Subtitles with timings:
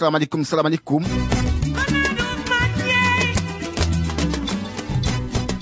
[0.00, 1.02] waa salaamaaleykum salaamaaleykum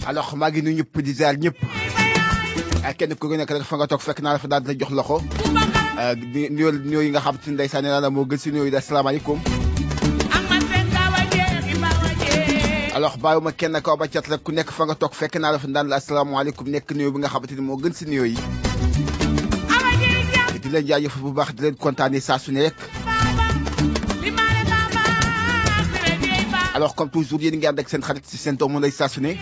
[0.06, 1.56] alors maa ngi nuyu di ziar ñëpp.
[2.84, 4.90] Ak kenn ku nekk rek fa nga toog fekk naa la fa daal di jox
[4.92, 5.22] loxo.
[6.52, 9.40] Nuyoo nuyoo yi nga xam ne ndeysaan la moo gën si nuyoo yi asalaamaaleykum.
[12.94, 14.06] Alors bàyyiwuma kenn kaw ba
[14.44, 17.28] ku nekk fa nga fekk la fa la nekk bi nga
[17.82, 17.94] gën
[18.26, 18.36] yi.
[20.62, 20.86] Di leen
[21.22, 21.76] bu baax di leen
[22.38, 22.95] su ne rek
[26.76, 29.20] alors comme toujours yéen ngi ànd ak seen xarit si seen doomu lay saa su
[29.20, 29.32] ne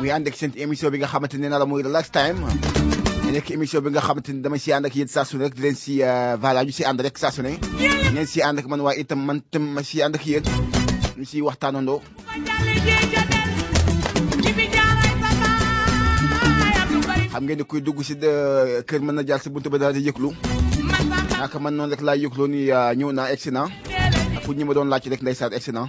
[0.00, 2.40] muy ànd ak émission bi nga xamante ne naa la mooy relax time
[3.34, 5.54] nekk émission bi nga xamante ni dama si ànd ak yéen saa su ne rek
[5.54, 5.98] di leen si
[6.42, 7.52] voilà ñu si ànd rek saa su ne
[8.12, 10.44] ngeen si ànd ak man waaye itam man tam ma si ànd ak yéen
[11.18, 12.00] ñu si waxtaanandoo
[17.32, 18.14] xam ngeen ni kuy dugg si
[18.88, 20.32] kër mën na jaar si buntu ba daal di yëglu
[21.38, 23.68] naka man noonu rek laa yëgloo ni ñëw naa egsi naa
[24.44, 25.88] pour ñi ma doon laaj rek ndeysaan egsi naa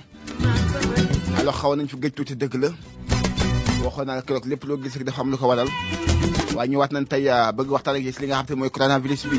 [1.47, 2.69] alors xaw nañ fi gëj tuuti dëgg la.
[3.85, 5.69] Waxoon naa la keroog lépp loo gis rek dafa am lu ko waral.
[6.55, 9.37] Waaye nañ tey ah, bëgg waxtaan ak si li nga xam te mooy coronavirus bi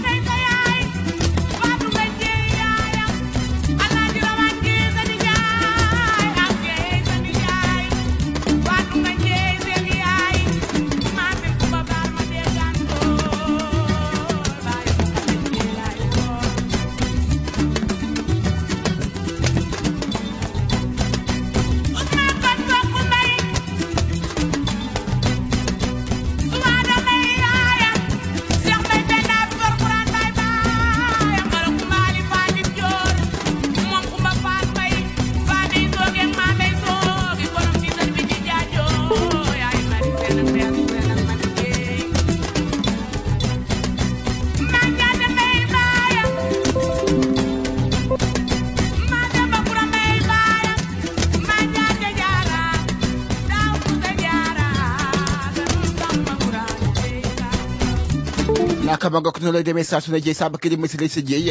[59.18, 61.08] ma ngokk noonu lay demee saa su ne jëy saa ba kii di mësi lay
[61.10, 61.50] sa jëy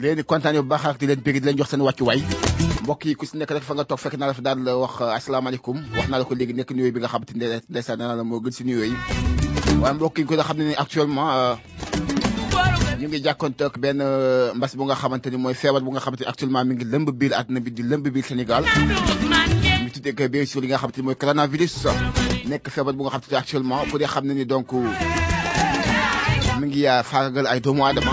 [0.00, 2.20] leen kontaan bu baax ak di leen bëgg di leen jox seen wàccuwaay
[2.82, 4.96] mbokk yi ku si nekk rek fa nga toog fekk naa la fa daal wax
[5.18, 8.24] asalaamaaleykum wax naa la ko léegi nekk nuyoo bi nga xam te ne ndeysaan la
[8.24, 8.96] gën yi
[10.00, 11.60] mbokk yi ko nga ni actuellement
[13.00, 13.20] ñu ngi
[14.76, 14.96] bu nga
[15.28, 15.36] ni
[15.84, 16.00] bu nga
[16.32, 17.34] actuellement mi ngi lëmb biir
[17.64, 18.64] bi di lëmb biir Sénégal
[19.84, 21.84] ñu tuddee que bien sûr li nga xamante ni coronavirus.
[22.48, 23.84] Nekk feebar bu nga actuellement
[24.24, 24.72] ni donc
[26.60, 28.12] mi ngi faagagal ay doomu aadama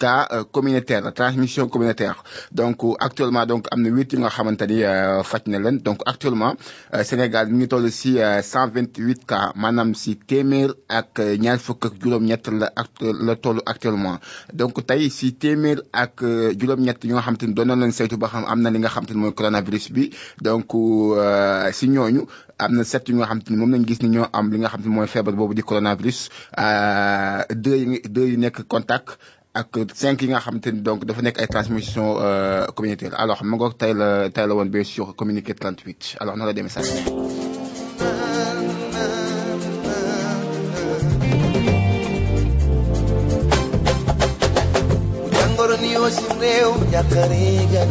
[0.00, 2.22] cas communautaire la transmission communautaire.
[2.52, 4.64] Donc actuellement donc am na huit yi nga xamante
[5.30, 6.54] faj na donc actuellement
[7.08, 8.68] Sénégal mi ngi toll si cent
[9.30, 12.68] cas maanaam si téeméer ak ñaar fukk ak juróom-ñett la
[13.26, 13.34] la
[13.66, 14.16] actuellement.
[14.52, 14.74] Donc
[15.92, 16.14] ak
[16.60, 17.04] juróom-ñett
[17.54, 17.70] doon
[18.22, 18.88] ba xam li nga
[19.32, 20.10] coronavirus bi.
[20.40, 20.72] Donc
[21.72, 22.22] si ñooñu
[22.58, 24.68] am na sept yu nga xamante ni moom lañ gis ni ñoo am li nga
[25.62, 26.28] coronavirus.
[27.54, 28.26] Deux deux
[28.68, 29.18] contact
[29.54, 30.40] ak cinq yi nga
[30.72, 32.06] ni donc dafa nekk ay transmission
[32.76, 33.14] communautaire.
[33.18, 36.52] Alors ma ngoog tey la tey la woon bien sûr communiqué 38 alors noonu la
[36.54, 37.49] demee sax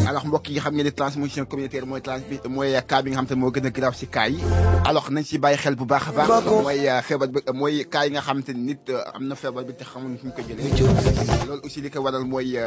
[0.10, 3.28] alors mbokk yi xam ngeen ne transmission communautaire mooy trans mooy cas bi nga xam
[3.28, 4.40] te moo gën a grave si cas yi
[4.86, 6.30] alors nañ si bàyyi xel bu baax a baax
[6.64, 8.84] mooy feebar bi mooy cas yi nga xam te ni nit
[9.16, 10.72] am na feebar bi te xamul fu ñu ko jëlee
[11.48, 12.58] loolu aussi li ko waral mooy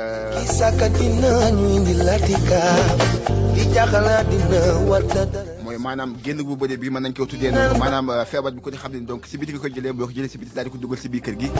[5.72, 8.70] mooy maanaam génn bu bëri bi mën nañ ko tuddee noonu maanaam feebar bi ko
[8.70, 10.64] di xam ne donc si biti nga ko jëlee boo ko jëlee si biti daal
[10.66, 11.50] di ko dugal si biir kër gi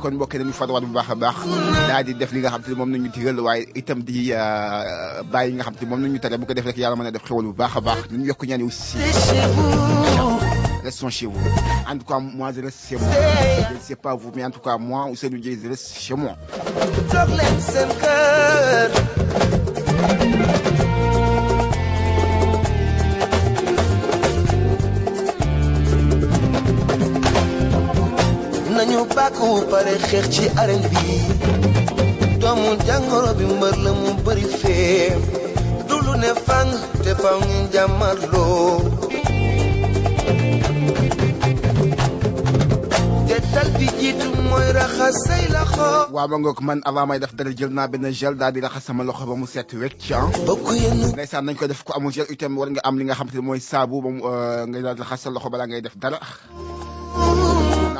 [0.00, 1.36] kon mbokk nañu farwaat bu baax a baax
[1.88, 4.32] daal di def li nga xam te moom nañu digal waaye itam di
[5.32, 7.10] bàyyi yi nga xam te moom nañu tere bu ko def rek yàlla mën a
[7.10, 8.98] def xewal bu baax a baax nañu yokk ñaan aussi
[10.84, 11.38] restons chez vous
[11.88, 13.08] en tout cas moi je reste chez moi
[13.70, 16.14] je ne sais pas vous mais en tout cas moi Ousseynou Dieye je reste chez
[16.14, 16.36] moi
[28.82, 31.06] nañu bàkku pare xeex ci arène bi
[32.42, 35.14] doomu jàngoro bi mbër la mu bëri fee
[35.88, 36.70] du lu ne fang
[37.04, 38.82] te faw ngeen jàmmarloo
[46.14, 48.82] waaw ma ngoog man avant may def dara jël naa benn gel daal di raxas
[48.86, 50.26] sama loxo ba mu set wecc ah
[51.14, 53.38] ndeysaan nañ ko def ko amul gel itam war nga am li nga xam te
[53.46, 54.20] mooy saabu ba mu
[54.70, 56.18] nga daal raxas sa loxo balaa ngay def dara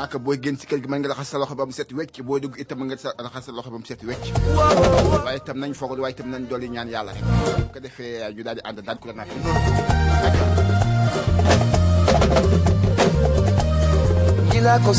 [0.03, 2.15] naaka booy génn si kër gi nga sa loxo set wecc
[2.63, 4.23] itam nga sa loxo set wecc.
[5.55, 5.71] Nañ
[6.31, 6.43] nañ
[6.75, 7.23] ñaan yàlla rek.
[7.73, 7.79] Ko
[8.35, 8.79] ñu daal di ànd
[14.83, 14.91] ko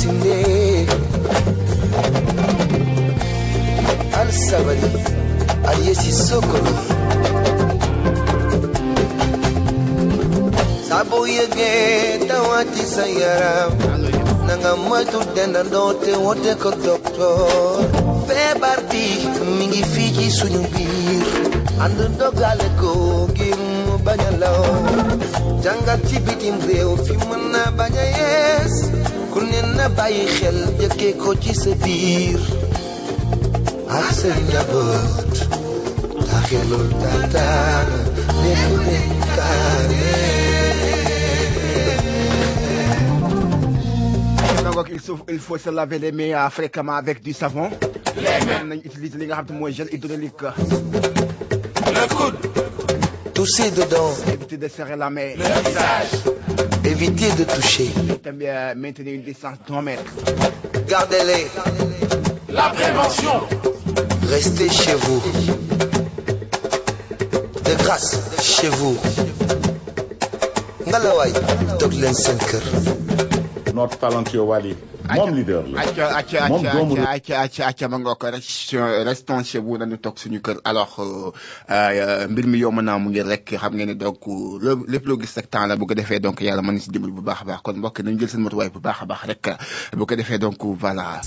[4.20, 4.90] al sabari
[5.70, 6.72] al yesi sokolo
[10.88, 12.82] sabo yëgee tawati
[14.48, 17.78] nanga moytu dendandoo te wote ko docteur
[18.28, 19.04] feebar bi
[19.56, 21.24] mi ngi fii ci suñu biir
[21.84, 22.90] ànd dogale ko
[23.32, 24.62] ngir mu bañ a law
[25.64, 27.94] jàngat ci bitim réew fi mën na bañ
[29.32, 32.40] ku ne na bàyyi xel jëkkee ko ci sa biir
[33.98, 35.32] ak sa njaboot
[36.28, 37.88] taxilul taataan
[38.42, 40.43] nekku leen
[44.90, 47.70] il faut il faut se laver les mains fréquemment avec du savon.
[48.68, 50.42] nañ utiliser li nga xam te mooy gel hydraulique.
[51.96, 52.38] le coude.
[53.34, 54.10] Tousser dedans.
[54.32, 55.30] éviter de serrer la main.
[55.36, 56.14] Le visage.
[56.84, 57.90] Éviter de toucher.
[58.22, 60.12] También maintenir une distance d'un mètre.
[60.88, 61.46] Gardez-les.
[62.48, 63.40] La prévention.
[64.28, 65.22] Restez chez vous.
[67.66, 68.96] De grâce, chez vous.
[71.78, 73.33] Toog leen seen kër.
[73.74, 74.74] Notre talentueux Wally.
[75.16, 78.26] Moom leader la acca acca moom doomu acca acca acca acca ma nga ko
[79.04, 80.94] restons chez vous nañu toog suñu kër alors
[82.30, 84.22] mbir mi yomb naa mu ngi rek xam ngeen ne donc
[84.88, 87.12] lépp loo gis rek temps la bu ko defee donc yàlla mën na si dimbali
[87.12, 87.60] bu baax a baax.
[87.62, 89.44] Kon mbokk nañu jël seen matuwaay bu baax a baax rek.
[89.96, 91.20] Bu ko defee donc voilà.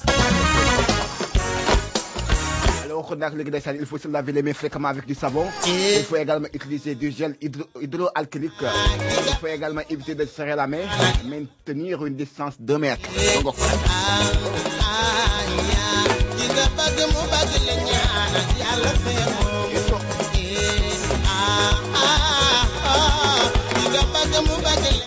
[3.36, 5.46] Léegi ndeysaan il faut se laver les mains fréquemment avec du savon.
[5.68, 8.52] il faut également utiliser du gel hydro hydroalcoolique.
[8.62, 10.80] il faut également éviter de serrer la main.
[11.26, 13.10] maintenir une distance de mètres.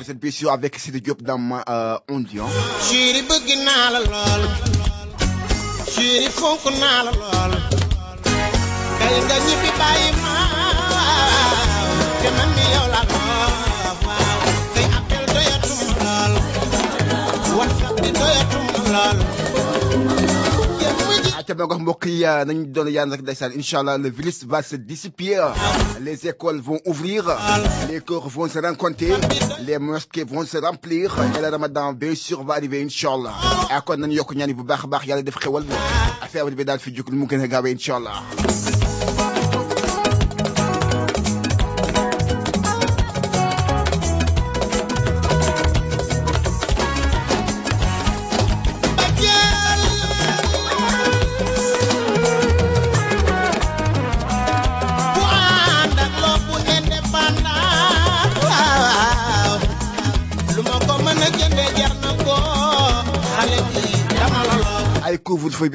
[0.01, 2.47] Vous êtes bien sûr avec Sidi Diop dans ma ondion.
[2.89, 4.43] Chéri bëgg naa la lool.
[5.95, 7.70] Chéri fonk naa la lool.
[23.57, 24.11] Incha allah le
[24.47, 25.39] va se dissiper
[26.01, 27.25] les écoles vont ouvrir
[27.89, 29.13] les corps vont se rencontrer
[29.67, 33.35] les mosquées vont se remplir et le ramadan bien sûr va arriver incha allah
[33.85, 35.65] kon nañu yokk ñaan yi bu baax a baax yàlla def xewal
[36.33, 37.97] feebar bi daal fi jóg lu mu gën a gaawee incha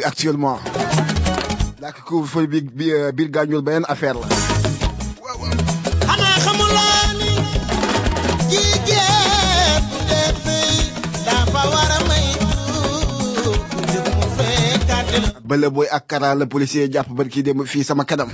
[0.03, 0.57] actuellement
[1.77, 4.27] ndax couvre-feu bi bi euh, biir gaañul beneen affaire la
[15.99, 18.29] kara la policier jàpp ba dem fii sama kanam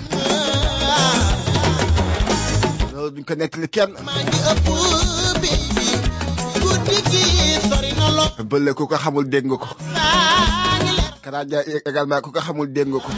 [11.22, 13.12] kara ja également ku ko xamul dégg ko.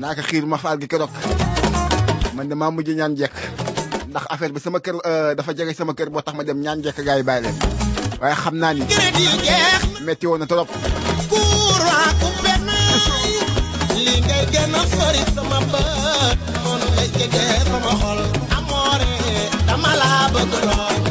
[0.00, 1.12] Naa ko ma faal gi keroog.
[2.34, 3.34] Man de mujj ñaan jekk
[4.10, 6.80] ndax affaire bi sama kër euh, dafa jege sama kër moo tax ma dem ñaan
[14.04, 14.44] li ngay
[15.36, 15.58] sama
[16.96, 17.08] lay
[17.68, 18.20] sama xol.
[19.68, 19.90] Dama
[20.34, 21.03] bëgg lool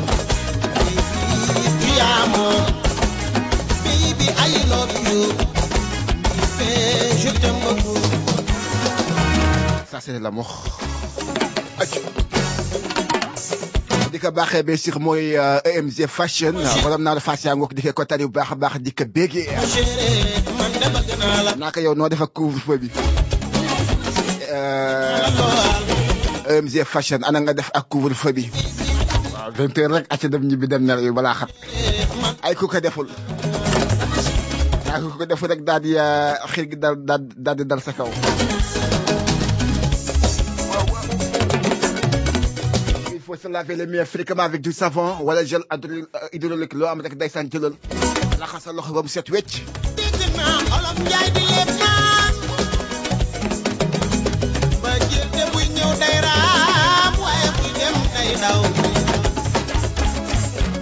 [10.01, 10.63] c'est l'amour
[11.79, 11.89] Aïe.
[14.11, 17.73] di ko baaxee ba sur mooy euh, EMG fashion borom naa la fas yaa ngoog
[17.73, 19.03] di ko tari bu baax a baax di ko
[21.45, 22.89] la naa ko yow noo def ak couvre-feu bi
[24.53, 28.45] Euh, lool EMG fashion ana nga def ak couvre-feu bi
[29.33, 31.51] waaw vingt heures rek acca dem ñibbi dem nelaw yi balaa xat
[32.45, 33.07] ay ku ko deful
[34.85, 37.97] ko ku ko deful rek daal di euh, xir gi daal daal di dal sa
[37.97, 38.09] kaw
[43.35, 47.01] faut se laver les mains fréquemment avec du savon wala gel hydro- euh, loo am
[47.01, 47.73] rek day sant jëlal.
[48.39, 49.27] Raxas sa loxo ba mu set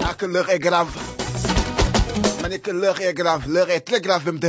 [0.03, 0.88] ah que l'heure est grave.
[2.63, 3.43] Que l'heure est grave.
[3.48, 4.39] L'heure est très grave même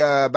[0.00, 0.28] euh,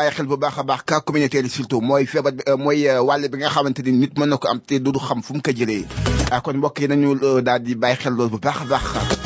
[2.47, 4.91] euh, mooy euh, wàll bi nga xamante ni nit mën na ko am te du
[4.99, 5.85] xam fu mu ko jëlee
[6.31, 9.24] ah kon mbokk yi nañu euh, daal di bàyyi xel loolu bu baax a baax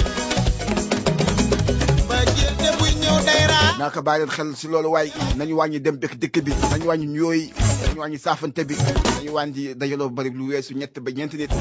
[3.79, 4.49] raam bàyyi xel
[5.39, 6.51] nañu dem dëkk dëkk bi.
[6.71, 8.17] Nañu nañu
[8.67, 8.75] bi.
[8.75, 9.31] Nañu
[10.11, 11.51] bari lu ñett ba nit.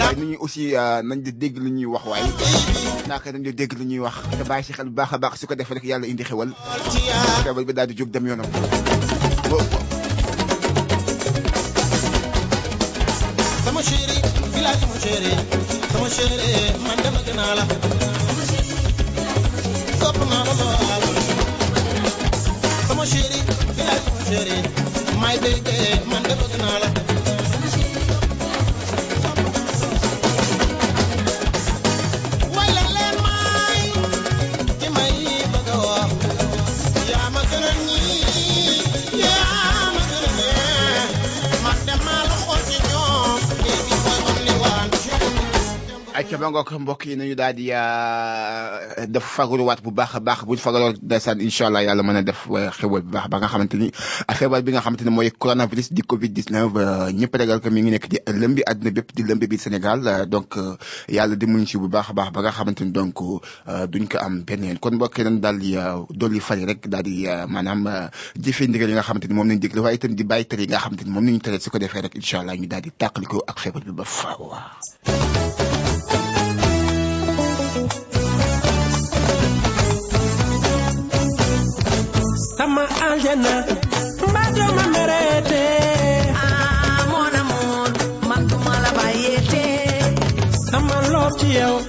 [0.40, 1.32] Aussi euh, nañ di
[1.62, 2.04] lu ñuy wax
[3.78, 4.14] lu ñuy wax.
[4.36, 6.50] Te xel baax su ko rek yàlla indi xewal
[7.66, 8.26] bi daal di jóg dem
[13.64, 13.80] sama
[14.54, 14.96] bilaay sama
[16.82, 16.98] man
[17.58, 17.97] la
[24.30, 27.17] My may day dee man
[46.18, 50.20] ay ca ba ngoog mbokk yi nañu daal di euh, def fagaruwaat bu baax a
[50.26, 53.38] baax buñ fagaroo ndeysaan incha allah yàlla mën a def euh, xewal bu baax ba
[53.38, 53.88] nga xamante ni
[54.38, 57.82] feebar bi nga xamante ni mooy coronavirus di Covid 19 euh, ñëpp régal ko mi
[57.86, 60.74] ngi nekk di lëmbi àdduna bépp di lëmbi bi Sénégal euh, donc euh,
[61.08, 64.18] yàlla dimbali ci bu baax a baax ba nga xamante ni donc euh, duñ ko
[64.18, 67.28] am benn yoon kon mbokk yi nañ daal di euh, dolli fari rek daal di
[67.30, 70.24] euh, maanaam euh, jëfee ndigal yi nga xamante ni moom lañ digle waaye itam di
[70.26, 72.58] bàyyi tere yi nga xamante ni moom lañu tere su ko defee rek incha allah
[72.58, 75.47] ñu daal di tàqaliko ak feebar bi ba faaw.
[83.24, 83.64] Ma
[86.34, 87.88] Ah, mon amour,
[88.28, 89.64] man duma la bàyyeete.
[90.70, 91.80] sama lor ci yow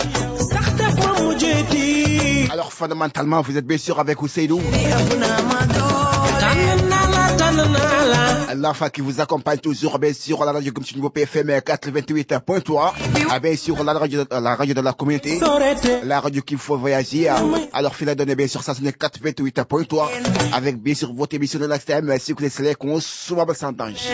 [0.49, 4.59] sax def ma mujjeeti Alors fondamentalement, vous êtes bien sûr avec Ouseydou,
[8.55, 12.91] l'enfant qui vous accompagne toujours bien sûr la radio comme si vous FM 88.3,
[13.29, 15.39] ah, bien sûr la radio, la radio de la communauté,
[16.03, 17.29] la radio qu'il faut voyager.
[17.73, 20.07] Alors fil à donner bien sûr ça c'est 88.3
[20.53, 23.71] avec bien sûr votre émission de la STM, si vous laissez les cons, souvent sans
[23.71, 24.09] danger.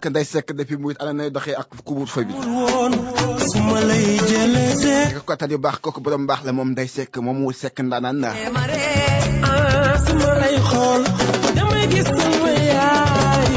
[0.00, 2.32] kanday sekade fi muyit alana doxé ak kubur fay bi
[3.52, 4.64] suma lay jëlé
[5.28, 7.76] ko tan yu bax ko ko borom bax la mom day sek mom wu sek
[7.84, 8.30] ndanan na
[10.06, 11.02] suma lay xol
[11.56, 13.52] damay gis sama yaay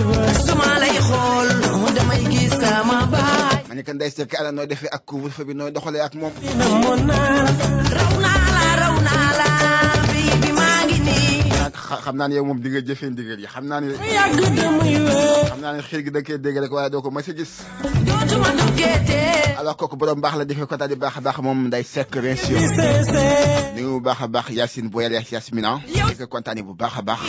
[0.45, 1.47] suma lay xol
[1.95, 5.53] damay gis sama baay mané kan day sek alana no defé ak kubur fay bi
[5.55, 6.33] no doxale ak mom
[7.95, 9.62] rawna la rawna la
[11.83, 13.93] xam naa ne yow moom di nga jëfee ndigal yi xam naa ne
[15.49, 17.53] xam naa ne xel gi da koy dégg rek waaye doo ko mës a gis.
[19.59, 23.73] Alors kooku borom baax la defee kontaan yu baax a baax moom nday sekk seesee
[23.75, 25.79] ni bu baax a baax Yacine Boyel Yasmina.
[25.85, 27.19] Di ko kontaane bu baax a baax.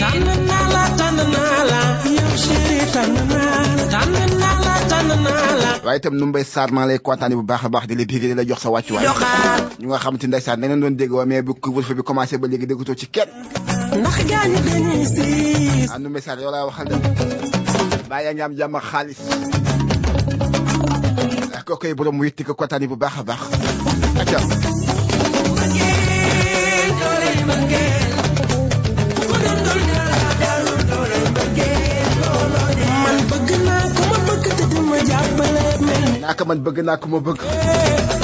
[0.00, 1.80] Tànn naa la tànn naa la.
[2.04, 3.84] Yow chéri tànn naa la.
[3.90, 5.70] Tànn naa la tànn naa la.
[5.84, 8.20] Waaye itam nu mbay Sarr maa lay kontaane bu baax a baax di la bégg
[8.22, 9.06] di la jox sa wàccuwaay.
[9.80, 12.46] Ñu nga xamante ndeysaan dañ leen doon dégg waa mais bu couvre-feu bi commencé ba
[12.48, 13.28] léegi déggatoo ci kenn
[13.98, 17.00] ndax gaañu dañuy siis andu message yow lay waxal dem
[18.10, 19.20] bàyyi nga am jàmm xaalis
[21.66, 23.42] ko koy borom mu yitti ko kotani bu baax a baax
[24.20, 24.38] acca
[25.56, 25.98] mangel
[27.00, 27.98] doole mangel
[36.20, 37.40] naka man bëgg naa ku ma bëgg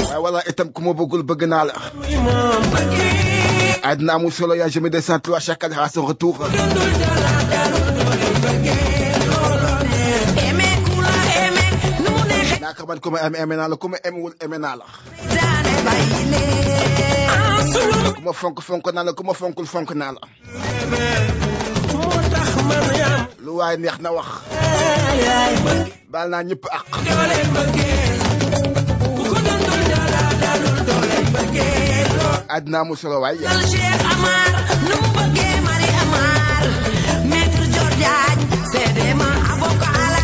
[0.07, 1.75] waaye wala itam ku ma bëggul bëgg naa la
[3.89, 6.35] àddina amul solo yaa jamais descendre à chaque à son retour.
[32.95, 33.19] Solo
[34.87, 35.07] nu mu
[40.13, 40.21] la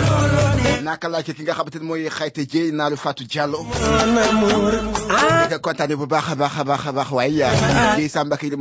[0.00, 1.54] looloo ne naka ki nga
[2.10, 2.42] xayte
[3.30, 3.58] Diallo
[5.96, 6.24] bu baax
[8.08, 8.56] Samba la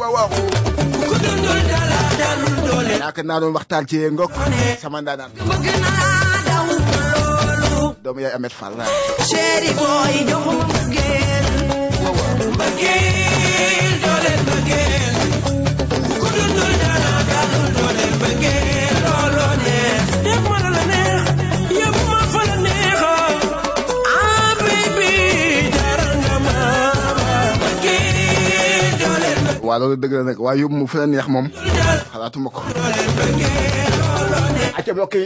[0.00, 0.42] waaw waaw ku
[1.10, 4.32] ko dundul dara yaakaar naa doon waxtaan ci ngok
[4.82, 5.30] sama ndaanaan
[8.04, 8.52] doomu yaay amet
[9.30, 10.66] chéri boy joxuma
[29.76, 31.46] waaw loolu dëgg la nag waaye yóbbu mu neex moom.
[32.12, 32.60] xalaatuma ko.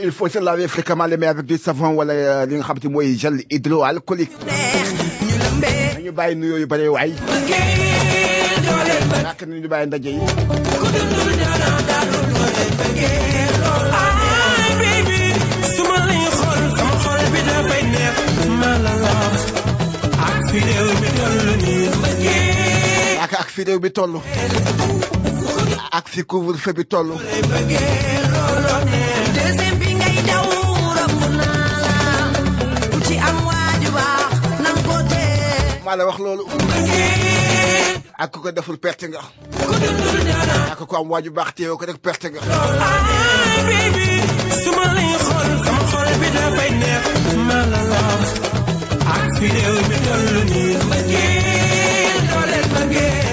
[0.02, 2.88] Il faut se laver fréquemment les mains avec du savon wala euh, li nga ni
[2.90, 4.32] mooy gel hydroalcoolique.
[5.94, 7.12] Nañu bàyyi nuyoo yu waay.
[9.46, 10.20] Nañu bàyyi ndaje yi
[23.50, 24.14] fi réew bi toll.
[25.92, 27.10] Ak fi couvre-feu bi toll.
[35.84, 36.44] Maa la wax loolu.
[38.22, 39.22] Ak ko deful perte nga.
[40.72, 42.40] Ak ko am waaju baax teewoo ko rek perte nga.
[44.62, 47.04] Suma lay sama xol bi da bay neex
[47.50, 47.80] la
[49.14, 49.48] ak fi
[52.30, 53.29] ma ma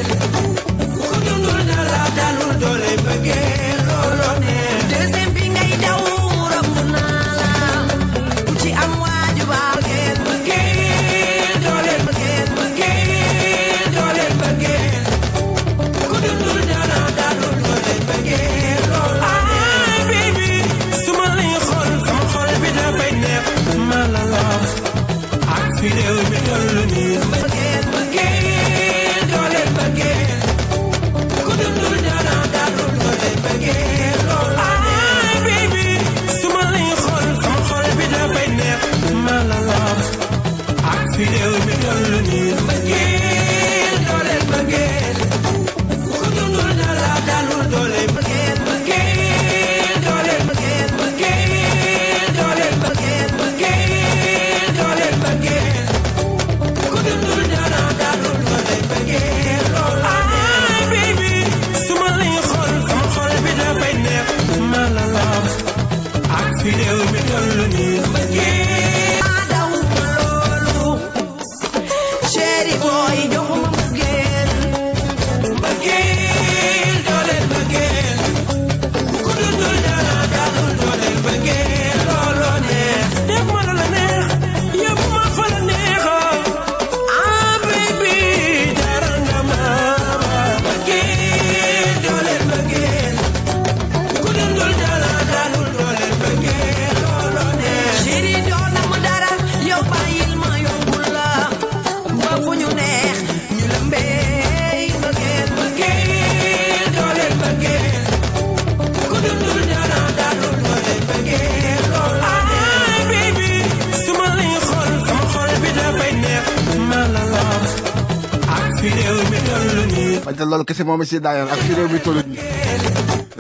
[120.77, 122.37] kese moom si daayoon ak fi mi toll nii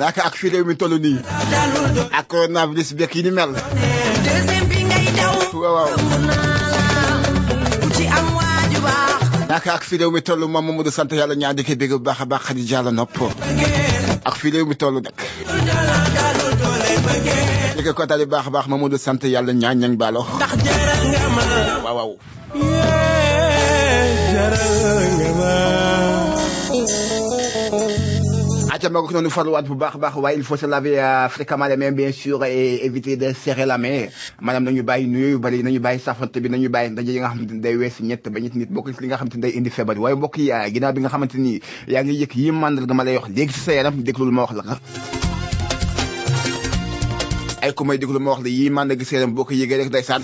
[0.01, 1.17] laaka ak fi mi toll nii
[2.17, 3.51] ak coronavirus beeg yi ni mel
[5.53, 5.89] waaw
[9.77, 10.41] ak fi mi toll
[11.77, 13.17] di ko bu baax baax Khady Diallo nopp
[14.25, 14.75] ak mi
[17.85, 17.93] ko
[18.33, 18.65] baax baax
[19.61, 19.95] ñaan ñang
[21.85, 22.11] waaw waaw
[30.35, 33.77] il faut se laver euh, fréquemment les mains bien sûr et éviter de serrer la
[33.77, 34.07] main.
[34.41, 35.39] Maanaam nañu bàyyi nuyoo
[36.03, 38.69] safante bi nañu bàyyi ndaje yi nga xamante ni day wees ñett ba ñetti nit
[38.71, 39.95] bokk ci li nga xamante ni day indi feebar.
[39.95, 43.03] Bi waaye mbokk yi ginnaaw bi nga xamante ni yaa ngi yëg yi màndarga ma
[43.03, 44.75] lay wax léegi ci sa yaram déglul ma wax la ka
[47.61, 49.89] ay ku may déglu ma wax la yii màndarga sa yaram boo ko yëgee rek
[49.91, 50.23] day saan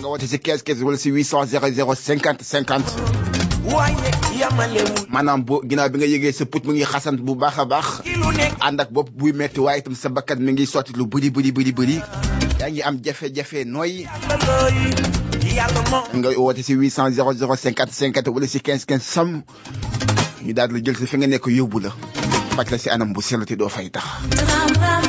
[0.00, 4.19] nga woote si 15 15 wala si 800 00 50 50 waaye yamalewul
[5.10, 7.86] maanaam boo ginnaaw bi nga yëgee sa put mu ngi xasan bu baax a baax.
[8.60, 11.52] Ànd ak bopp buy metti waaye itam sa bakkan mi ngi sotti lu bëri bëri
[11.52, 11.96] bëri bëri
[12.60, 14.06] yaa ngi am jafe-jafe nooy.
[16.14, 19.42] Nga woote si 800 00 50 50 wala si 15 15 sam
[20.44, 21.80] ñu daal la jël si fi nga nekk yóbbu
[22.56, 24.04] faj la si anam bu sell te doo fay tax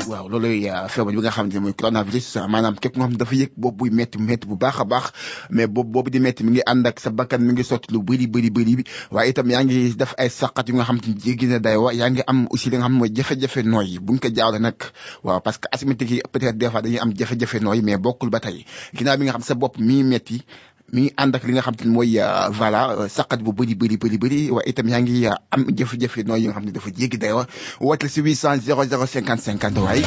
[0.08, 3.36] waaw looluy feebar bi nga xamante ne mooy coronavirus maanaam képp nga xam ne dafa
[3.36, 5.06] yëg bopp buy metti metti bu baax a baax
[5.50, 8.02] mais bopp boobu di metti mi ngi ànd ak sa bakkan mi ngi sotti lu
[8.04, 11.16] bëri bëri bëri bi waaye itam yaa ngi def ay saqat yu nga xamante ni
[11.24, 14.00] jéggi na day wa yaa ngi am aussi li nga xam ne mooy jafe-jafe nooy
[14.06, 14.76] buñ ko jaawle nag
[15.24, 15.68] waaw parce que
[16.06, 19.34] yi peut-être des fois dañuy am jafe-jafe nooy mais bokkul ba tey ginnaaw bi nga
[19.34, 20.44] xam sa bopp mi metti
[20.92, 22.20] mi ngi ànd ak li nga xam te ne mooy
[22.60, 26.48] voilà saqat bu bëri bëri bëri bëri waaye itam yaa ngi am jafe-jafe nooy yi
[26.48, 27.46] nga xam ne dafa jéggi day wa
[27.80, 30.02] woote si 800 00 50 50 waay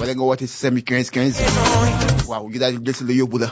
[0.00, 3.48] wala nga woote si sami 15 15 waaw gi daal jël si la yóbbu la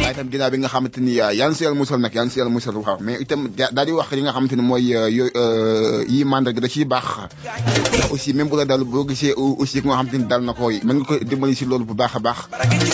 [0.00, 2.50] waaye itam ginnaaw bi nga xamante ni na si yàlla musal nag na si yàlla
[2.54, 4.94] musal waaw mais itam da- daal di wax li nga xamante ni mooy
[6.06, 7.06] yi mandarga da ciy baax
[8.12, 10.96] aussi même bu la dal boo gisee aussi nga xamante ni dal na ko mën
[10.98, 12.38] nga ko dimbali si loolu bu baax a baax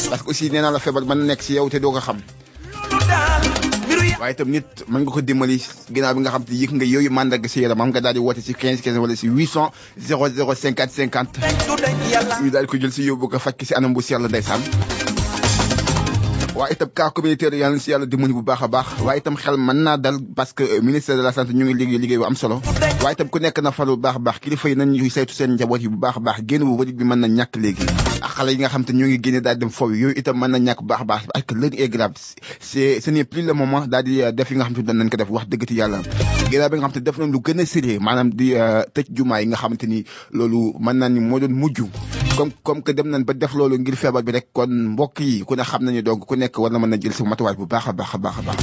[0.08, 2.00] parce que aussi nee naa la feebar mën na nekk si yow te doo ko
[2.00, 2.20] xam
[4.20, 5.58] waaye itam nit mën nga ko dimbali
[5.92, 8.20] ginnaaw bi nga xam te yëg nga yooyu mandarga si yaram am nga daal di
[8.24, 12.34] woote si 15 15 wala si 800 00 50 50 dañ du dañ yàlla.
[12.42, 14.62] Ñu daal ko jël si yóbbu ko faj si anam bu sell ndeysaan
[16.56, 18.86] waaye itam cas communautaire yàlla si yàlla dimbali bu baax a baax.
[19.04, 21.74] Waaye itam xel mën naa dal parce que euh, ministère de la santé ñu ngi
[21.74, 22.60] liggéey liggéey bu am solo.
[23.02, 24.38] Waaye itam ku nekk na falu bu baax a baax.
[24.40, 26.36] Kilifa yi nañu saytu seen njaboot yi bu baax a baax.
[26.48, 27.84] Génn bu bëri bi mën na ñàkk léegi.
[28.22, 29.92] Ak xale yi nga xam te ñu ngi génne daal dem foofu.
[29.94, 31.22] Yooyu itam mën na ñàkk bu baax a baax.
[31.32, 32.12] Parce que l'heure est grave.
[32.60, 34.94] C'est ce n'est plus le moment daal di euh, def yi nga xam te doon
[34.96, 35.28] nañ ko def.
[35.30, 36.00] Wax dëggati yàlla.
[36.50, 37.98] Ginnaaw bi nga xam te def nañ lu gën a sérieux.
[38.00, 41.52] Maanaam di euh, tëj jumaa yi nga xamante ni loolu mën naa ni moo doon
[41.52, 41.82] mujj
[42.36, 45.54] comme comme que dem nañ ba def loolu ngir bi rek kon mbokk yi ku
[45.56, 47.92] ne xam nañu donc ku nekk war na mën jël sa matuwaay bu baax a
[47.92, 48.58] baax baax a baax.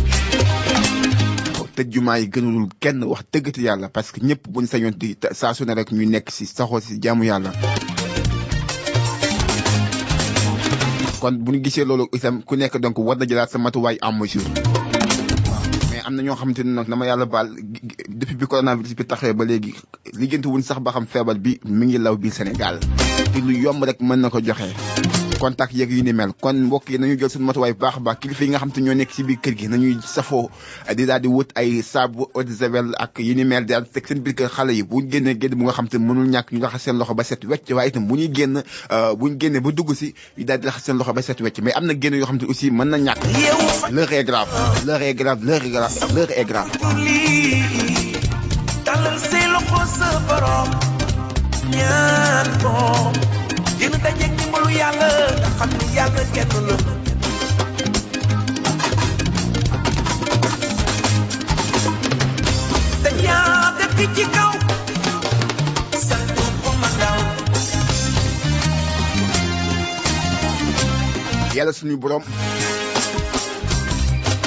[2.22, 5.74] Yi gënalul kenn wax dëggati yàlla parce que ñëpp buñ sañoon di saa su ne
[5.74, 7.52] rek nekk si saxoo si jaamu yàlla.
[11.20, 14.12] Kon bu ñu gisee loolu itam ku nekk donc war na jëlaat sa matuwaay en
[14.20, 14.46] mesure.
[16.06, 17.48] Am na ñoo xamante ne nag yàlla baal
[18.24, 19.76] depuis bi coronavirus bi taxee ba léegi
[20.16, 22.80] liggéeyante wuñ sax ba xam feebar bi mi ngi law biir Sénégal
[23.34, 24.72] te lu yomb rek mën na ko joxe
[25.44, 28.00] contact yeeg yu ni mel kon mbokk yi nañu jël suñu matuwaay bu baax a
[28.00, 30.50] baax yi nga xam te ñoo nekk ci biir kër gi nañuy safoo
[30.96, 34.22] di daal di wut ay saabu eau javel ak yu ni mel daal teg seen
[34.24, 36.62] biir kër xale yi bu ñu génnee génn bu nga xam te mënul ñàkk ñu
[36.64, 38.64] raxas seen loxo ba set wecc waaye itam bu ñuy génn
[39.20, 41.60] bu ñu génnee ba dugg si ñu daal di raxas seen loxo ba set wecc
[41.62, 44.48] mais am na génn yoo xam te aussi mën na fa l'heure est grave
[44.86, 47.43] l'heure est grave l'heure est grave l'heure est grave
[48.94, 50.70] dalal say loxo sa borom
[51.74, 52.74] ñaan ko
[53.82, 55.10] dina dajeeg ndimbalu yàlla
[55.42, 56.76] nga xam ni yàlla kenn la
[63.04, 64.52] dañ yaa dëkk ci kaw
[66.08, 66.30] sant
[66.64, 67.18] ko ma ndaw
[71.58, 72.24] yàlla suñu borom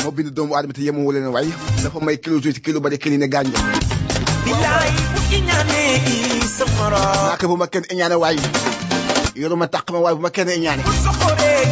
[0.03, 1.49] moo bind doomu aadama te leen way
[1.83, 3.96] dafa may kilo tuuti kilo bari kili ne gànja
[4.47, 5.95] bilaay bu ci ñaanee
[6.57, 8.37] sa morom naaka bu ma kenn iñaane waay
[9.37, 11.63] yoruma taq ma waay bu ma kenn iñaane bu soxoree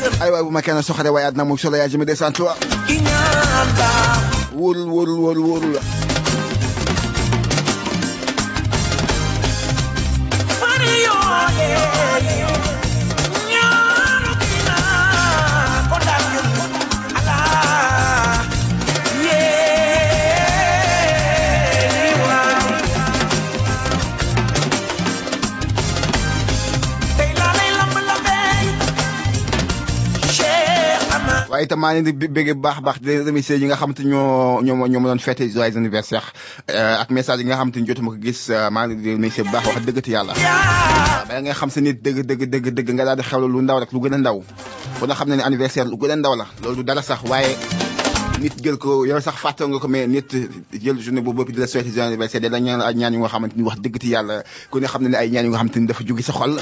[0.00, 2.54] sa ay waay bu ma kenn soxare waay àddina mu solo yaa jëme descend toi
[2.86, 4.22] ki ñaan baax
[4.58, 5.76] wóorul wóorul wóorul wóorul
[31.52, 34.62] waaye itam maa leen di baax baax di remercier yi nga xam te ñoo
[35.04, 36.32] doon fêté joyeux anniversaire
[36.70, 39.10] euh, ak message yi nga xam te jotuma ko gis euh, maa ngi leen di
[39.16, 40.32] remercier baax wax dëgg te yàlla.
[41.28, 44.00] Bala xam sa nit dëgg dëgg dëgg dëgg nga daal di lu ndaw rek lu
[44.00, 44.38] gën a ndaw.
[44.98, 47.52] Bu nga xam ne anniversaire lu gën a ndaw la loolu dara sax waaye
[48.40, 50.26] nit jël ko yow sax fàtte nga ko mais nit
[50.72, 53.20] jël journée boobu bopp di la souhaité joyeux anniversaire da la ñaan ay ñaan yu
[53.20, 55.58] nga xamante ni wax dëgg te yàlla ku ne xam ne ay ñaan yu nga
[55.58, 56.58] xamante ni dafa jóge sa xol.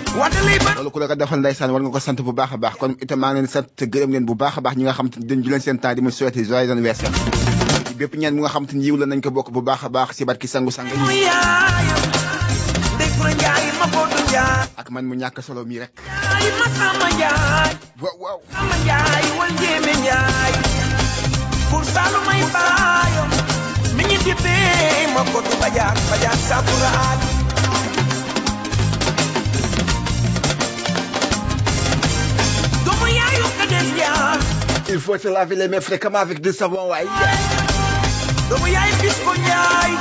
[0.76, 2.92] Loolu ku la ko defal ndeysaan war nga ko sant bu baax a baax kon
[3.00, 5.26] itam maa ngi leen sant gërëm leen bu baax a baax ñi nga xamante ni
[5.26, 7.12] dañ juleen seen temps di ma souhaité joyeux anniversaire.
[7.96, 10.16] Bépp ñaan bu nga xamante ni yiw la nañ ko bokk bu baax a baax
[10.16, 10.86] si barki sangu sang
[14.76, 15.92] ak man mu ñàkk solo mi rek.
[18.00, 18.38] Waaw waaw
[21.70, 23.30] pour salu may baayam
[23.96, 27.20] mi ngi dippee ma ko du bajaan bajaan saburaat
[32.86, 34.38] doomu yaayu ka dem ñaar
[34.92, 37.06] il faut se laver les mains fréquemment avec du savon waay
[38.50, 39.92] doomu yaay bis ko ñaay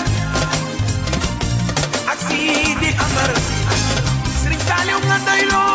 [2.12, 2.20] ak
[3.06, 3.32] amar.
[4.42, 5.74] Sëriñ taaliw nga doyloo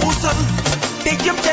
[0.00, 0.38] xuusal
[1.04, 1.52] te jëm ca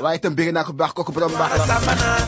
[0.00, 1.60] waaye itam bëgg naa ko baax kooku borom baax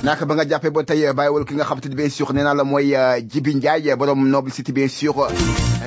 [0.05, 2.53] naaka ba nga jàppee ba tey bàyyiwul ki nga xamante ni bien sûr nee naa
[2.55, 2.93] la mooy
[3.25, 5.15] Jibi Ndiaye borom Noble City bien sûr.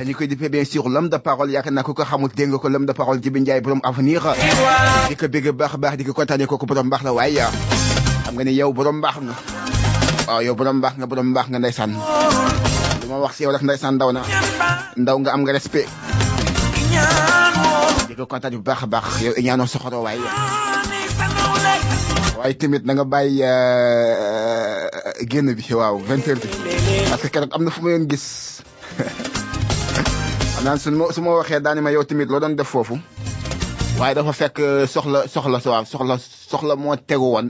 [0.04, 2.86] Ñu koy dippee bien sûr l'homme de parole yaakaar naa ko xamul dégg ko l'homme
[2.86, 4.22] de parole Jibi Ndiaye borom avenir.
[5.08, 7.42] Di ko bëgg baax baax di ko kontaanee borom baax la waaye
[8.24, 9.34] xam nga ni yow borom baax nga.
[10.26, 11.92] Waaw yow borom baax nga borom baax nga ndeysaan.
[13.02, 14.22] Lu ma wax si yow rek ndeysaan ndaw na.
[14.96, 15.88] Ndaw nga am nga respect.
[18.08, 20.75] Di ko kontaan bu baax a baax yow ñaanoo soxoro Ni sanawle
[22.38, 23.42] waaye tamit na nga bàyyi
[25.30, 26.48] génn bi waaw vingt heures bi
[27.10, 28.26] parce que keroog am na fu ma yoon gis
[30.54, 32.96] xam naa su ma su ma waxee daani ma yow tamit loo doon def foofu
[33.98, 34.56] waaye dafa fekk
[34.94, 36.14] soxla soxla waaw soxla
[36.50, 37.48] soxla moo tegu woon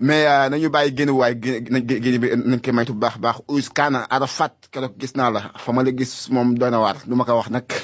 [0.00, 3.36] mais euh, nañu bàyyi génn waay génn bi nañ koy maytu bu baax baax.
[4.10, 5.40] Arafat keroog gis naa la.
[5.56, 7.64] Fa ma la gis moom waar ma ko wax nag.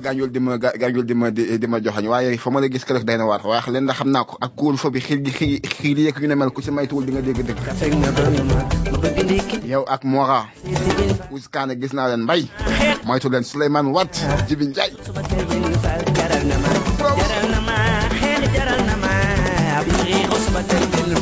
[0.00, 3.04] Di ma di ma di ma joxañ waaye fa ma la gis keroog
[3.44, 3.64] waar.
[3.70, 4.36] Leen xam naa ko.
[4.40, 7.12] Ak kuul fa bi xiir gi xiir yeeg yu ne mel ku si maytuwul di
[7.12, 7.58] nga dégg dëgg.
[9.66, 10.46] Yow ak Mora.
[11.80, 12.22] Gis naa leen.
[12.24, 12.48] Mbay
[13.04, 13.90] moytu leen Souleymane
[14.70, 16.19] Ndiaye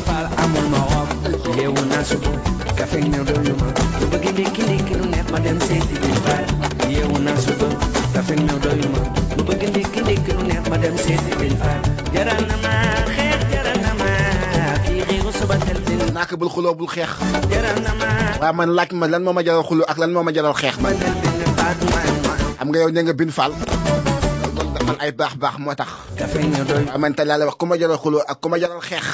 [0.07, 1.09] faal amul ma xob
[1.57, 2.31] yeewu naa suba
[2.77, 3.67] kafe ñëw doylu ma
[3.99, 6.45] lu bëgg ndékki ndékki lu neex ma dem seeti bi faal
[6.93, 7.67] yeewu naa suba
[8.13, 9.01] kafe ñëw doylu ma
[9.37, 11.79] lu bëgg ndékki ndékki lu neex ma dem seeti bi faal
[12.13, 12.73] jaral na ma
[13.15, 14.09] xeex jaral na ma
[15.39, 17.09] suba teel benn naaka bul xuloo bul xeex.
[17.51, 18.07] Jaral na ma
[18.41, 20.89] waaye man laaj ma lan moo ma jaral ak lan moo ma jaral xeex ma.
[20.89, 20.97] Man
[21.93, 22.33] ma ma.
[22.59, 23.51] Xam nga yow ne nga bin faal
[24.89, 25.89] defal ay baax baax moo tax.
[27.25, 29.05] Laa la wax ku ma jaral xuloo ak ku ma jaral xeex.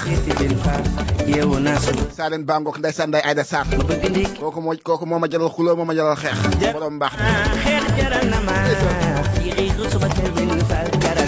[2.15, 5.85] Saa leen bangook ndeysaan day Ayda ndékki kooku moo kooku moo ma jaral xuloo moo
[5.85, 6.37] ma jaral xeex.
[6.73, 7.13] Borom baax.
[7.19, 7.27] Na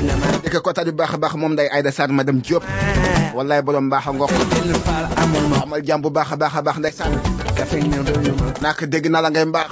[0.08, 2.64] na na ko bu baax baax moom day Ayda Sarr madame Diop.
[3.36, 4.32] Wallaay borom baax ngox
[5.64, 7.04] amal jàmm bu baax baax baax ma.
[8.62, 9.70] Naaka dégg naa la ngay mbaax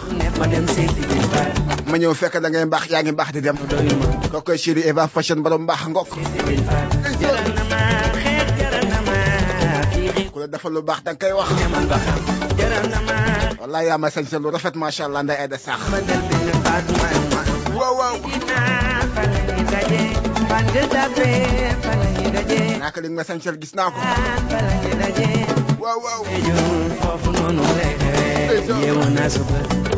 [1.90, 3.58] ma ñëw fekk da ngay mbaax yaa ngi mbaax di dem.
[4.64, 6.88] Chéri Eva Fashion borom baax a ngox seeti bi faal
[7.22, 7.80] jaral na ma
[8.24, 9.18] xeex jaral na ma
[10.00, 11.50] yi xiixu ku la defal lu baax da nga koy wax.
[13.62, 15.74] Wallaay yaa ma sañ sa lu rafet macha allah nday Ayda ma
[17.78, 17.96] waaw
[22.34, 24.00] daje naaka li nga ma sañsel gis naa ko.
[25.84, 26.22] Waaw waaw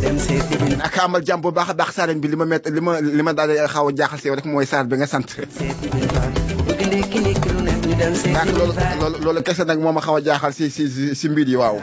[0.01, 0.75] jur foofu noonu lay yeewu naa suba dem seeti bi.
[0.77, 3.23] Naaka amal jàmm bu baax a baax saaren bi li ma met li ma li
[3.23, 5.27] ma daal di xaw a jaaxal si yow rek mooy saar bi nga sant.
[5.29, 6.31] Seeti bi faal
[6.67, 9.79] bëgg ndékki ndékki lu nekk ñu dem seeti naaka bi loolu loolu loolu kese nag
[9.79, 11.77] moo ma xaw a jaaxal si si si mbir yi waaw.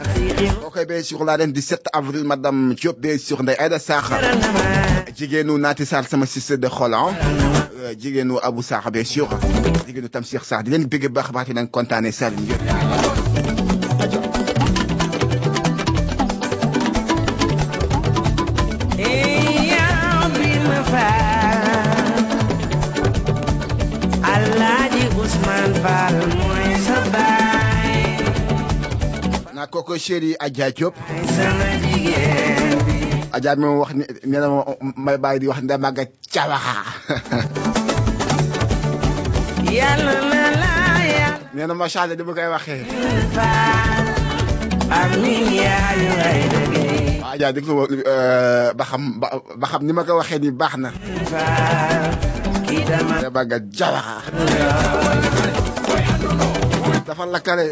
[0.65, 4.17] Ok bien sûr la ren 17 avril madame Diop bien sûr Ndeye Aïda Sarr ma.
[5.15, 7.13] Jigéenu Naati Sarr sama sister de Xolan ah.
[7.81, 9.29] euh, jigéenu Abou Sarr bien sûr.
[9.87, 13.34] Jigéenu Tamsir Sarr di leen bëgg baax a baax di leen kontaane Salim Diop
[29.85, 30.97] kooku chéri Adja Diop.
[30.97, 32.97] Mooy sama jigéen bi
[33.29, 34.47] Adja mi wax nee na
[35.05, 36.75] may bàyyi di wax nda màgga cawaxa
[39.77, 40.73] yàlla na la
[41.05, 41.39] yàlla.
[41.53, 42.81] Nee na macha allah di ma koy waxee.
[43.37, 44.07] Fall
[44.99, 47.21] amiin yaayu ay dëggee.
[47.21, 50.89] Waaw Adja dégg euh, ba xam ba xam ni ma ko waxee ni baax na.
[52.89, 54.17] Dama nda màgga cawaxa
[57.07, 57.65] dafa lakkale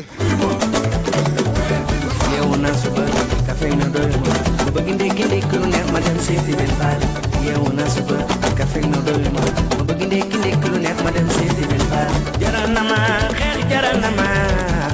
[2.64, 3.10] una super,
[3.46, 4.40] cafeína dois mano.
[4.66, 7.00] No bagin de quem de colonel, madame safety bel fal.
[7.44, 8.24] Yeah, una super,
[8.56, 9.52] cafeína dois mano.
[9.78, 12.12] No bagin de quem de colonel, madame safety bel fal.
[12.40, 13.00] Jaranama,
[13.38, 14.28] khair jaranama,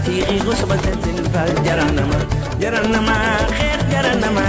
[0.03, 2.19] fi ghusbat bel fal jaranama.
[2.59, 3.17] Jaranama,
[3.53, 4.48] khair jaranama.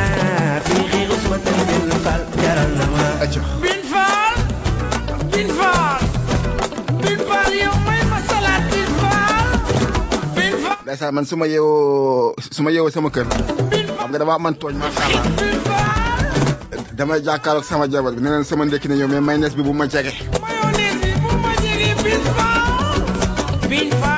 [11.01, 13.25] Ndeysaan man su ma yeewoo su ma yeewoo sama kër.
[13.25, 18.29] Xam nga dama man tooñ macha allah Bin Fall damay jàkkaarloog sama jabar bi ne
[18.31, 20.13] leen sama ndekki ne ñëw mais mayonnaise bi bu ma ma Fall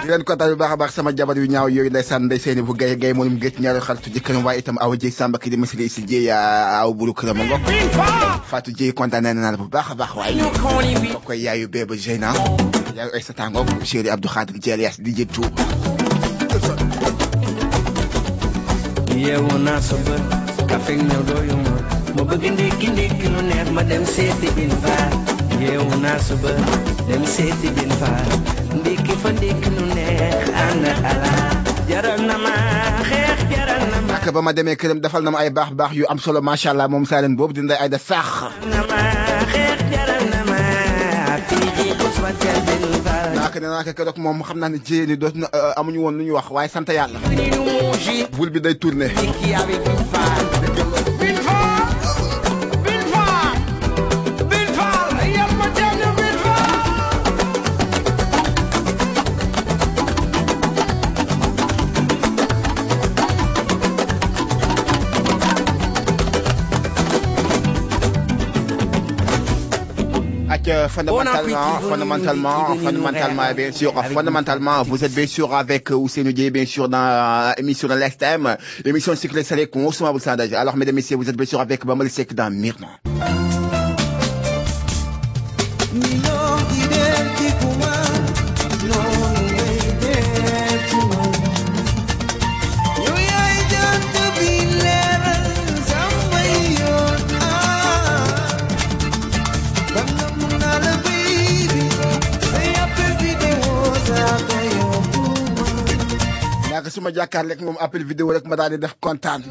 [0.03, 2.75] di leen kontaan bu baax baax sama jabar yu ñaaw yooyu ndeysaan ndey seeni bu
[2.75, 5.87] gay gay moom géej ñaari xaritu jëkkëram waaye itam awa jëy sàmba ki di masiri
[5.89, 7.63] si jëy aw bulu këram a ngokk.
[8.51, 12.35] Fatou Dieye kontaan naa bu baax baax kooku koy yaayu béba Zeyna
[12.97, 15.47] yaayu ay satangoog chéri Abdou Khadir Dielias di jëttu
[19.25, 20.17] yeewu naa suba
[20.71, 21.73] kafe ñëw doyu ma
[22.17, 25.13] ma bëgg ndékki ndékki lu neex ma dem seeti bin faal
[25.63, 26.51] yeewu naa suba
[27.09, 28.29] dem seeti bin faal
[28.81, 31.33] ndékki fa ndékki lu neex ànd ala
[31.91, 32.55] jaral na ma
[33.09, 35.93] xeex jaral na ma ak ba ma demee këram defal na ma ay baax baax
[35.99, 38.29] yu am solo macha allah moom saa leen boobu di nday ay da saax
[38.73, 39.01] na ma
[39.53, 40.61] xeex jaral na ma
[41.49, 42.17] fii xii xus
[43.61, 43.93] daanaka
[47.31, 47.51] nee
[50.81, 51.02] naa ko
[70.93, 76.51] fondamentalement fondamentalement fondamentalement nous bien sûr fondamentalement vous êtes bien sûr avec euh, Ousseynou Dieye
[76.51, 80.97] bien sûr dans euh, émission de l'Extrême l'émission Cycle Salé Ousmane Sandage alors mesdames et
[80.97, 82.89] messieurs vous êtes bien sûr avec Bamali Seck dans Myrna
[107.03, 109.43] ma jàkkaar rek moom appel vidéo rek ma daal di def kontaan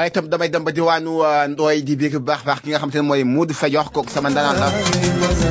[0.00, 1.20] waaye itam damay dem ba diwaanu
[1.52, 4.08] Ndoye di biir bu baax baax ki nga xam te ne mooy Modou Fayor kooku
[4.08, 4.68] sama ndanaan la.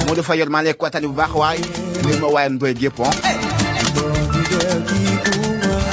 [0.10, 1.62] Modou Fayor maa ngi lay kontaan bu baax waaye
[2.02, 3.14] léegi ma waaye Ndoye gépp ah.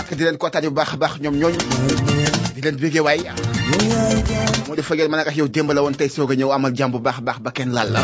[0.01, 1.61] Ak di leen kontaan bu baax baax ñoom ñooñu.
[2.57, 3.21] Di leen bégee waay.
[4.83, 6.99] Fayor ma ne ak yow démb la woon tey soog a ñëw amal jàmm bu
[6.99, 8.01] baax baax ba kenn laal la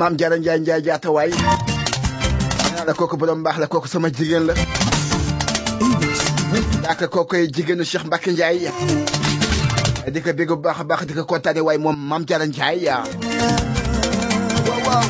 [0.00, 1.30] maam jaara njaay njaay jaata waay
[2.74, 4.54] naa la kooku borom baax la kooku sama jigéen la.
[6.82, 8.70] Daaka kookoy jigéenu Cheikh Mbacke Ndiaye
[10.12, 12.78] di ko bégg bu baax di ko kontaane waaye moom maam jaara njaay.
[14.68, 15.06] Waaw waaw.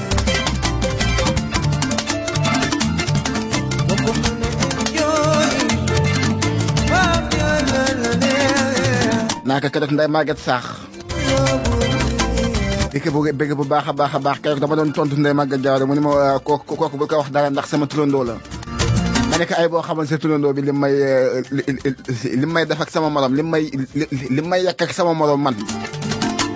[9.49, 10.39] Naaka keroog nday màgget
[12.93, 15.63] di ko bëgg bu baax a baax a baax keroog dama doon tontu nday Maguette
[15.63, 18.35] Diawara mu ne ma kooku kooku bu ko wax dara ndax sama turandoo la
[19.31, 20.95] ma nekk ay boo xamal sa turandoo bi li may
[22.41, 23.65] li may def ak sama morom li may
[24.37, 25.57] li may yàq ak sama morom man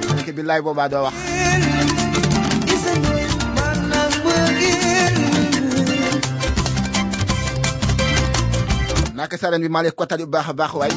[0.09, 1.17] ma nekk billaay boobaa doo wax
[9.17, 10.93] naka saren bi maa lay kottali bu baax a baax waay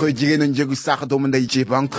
[0.00, 1.98] koy jigéen a njëgu saax doomu ndey ci banque.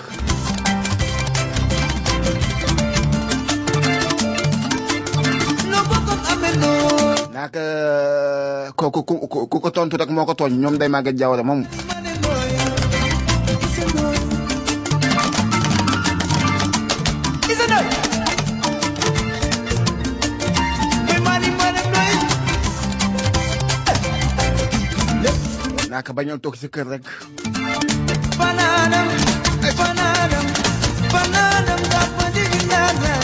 [7.34, 7.64] Naka
[8.80, 9.16] kooku ku
[9.52, 11.62] ku ko tontu rek moo ko tooñ ñoom day màgget jawara moom.
[25.92, 27.04] Naka bañal toog si kër rek
[27.72, 27.88] Bananam,
[28.40, 29.08] bananam,
[29.78, 30.46] bananam,
[31.14, 33.21] bananam, bananam, bananam,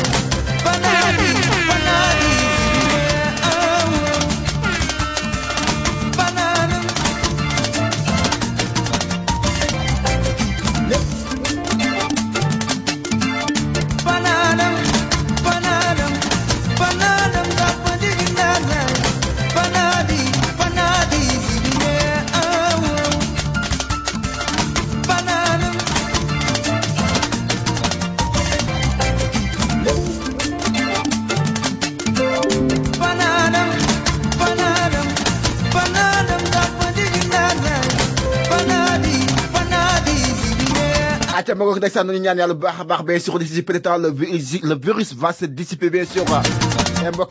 [41.80, 46.24] bien sûr le virus va se dissiper bien sûr.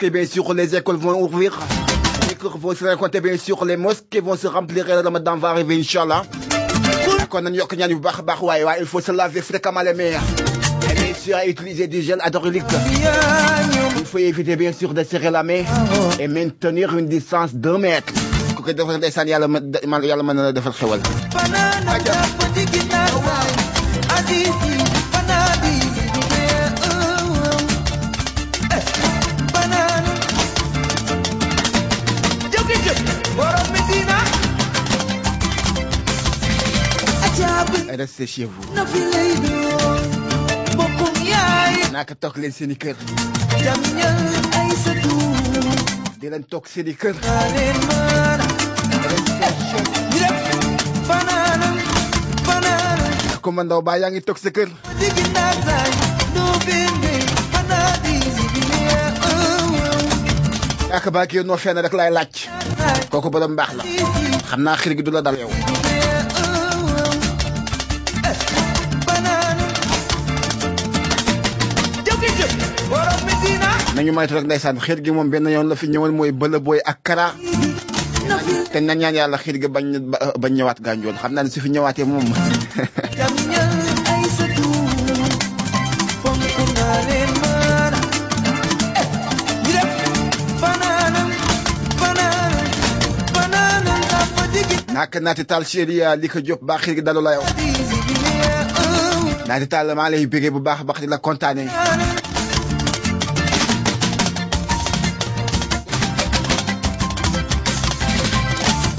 [0.03, 0.25] Et bien
[0.55, 1.59] les écoles vont ouvrir.
[3.67, 5.77] Les mosquées vont se remplir le ramadan va arriver
[8.81, 10.19] il faut se laver fréquemment les mains.
[10.91, 12.65] Et bien sûr utiliser du gel hydroalcoolique
[13.99, 15.65] il faut éviter bien sûr de serrer la main
[16.21, 18.13] et maintenir une distance d'un mètre
[37.97, 38.63] restez chez vous.
[41.93, 42.37] naka toog
[53.47, 53.47] bananam.
[53.47, 54.75] ku ma ndaw baa yaa ngi toog sa kër oh.
[60.91, 61.11] yaaka
[61.87, 62.35] rek laay laaj
[63.11, 63.85] kooku borom mbaax la
[64.51, 65.51] xam xir gi du dal yow
[73.97, 75.11] nañu moytu rek ndeysaan xir gi
[75.71, 75.87] la fi
[76.85, 77.27] ak kara
[78.73, 81.61] te na ñaan yàlla xir gi bañ ba- bañ ñëwaat gànjool xam naa ne su
[81.65, 82.27] fi ñëwaatee moom
[94.95, 97.45] naaka naati taal chéri li ko jóg baax xir gi dalu la yow
[99.49, 101.65] naati taal maa lay bu baax baax di la kontaane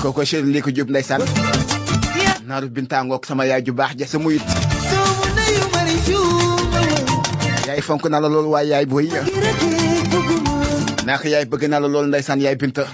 [0.07, 1.19] kooku chéri li ko jóg ndeysaan.
[2.47, 4.39] Naaru bintaangook sama yaay ju baax ja sa muyit.
[7.67, 9.11] Yaay fonk naa la loolu waaye yaay booy
[11.05, 12.87] naaka yaay bëgg naa la loolu ndeysaan yaay binta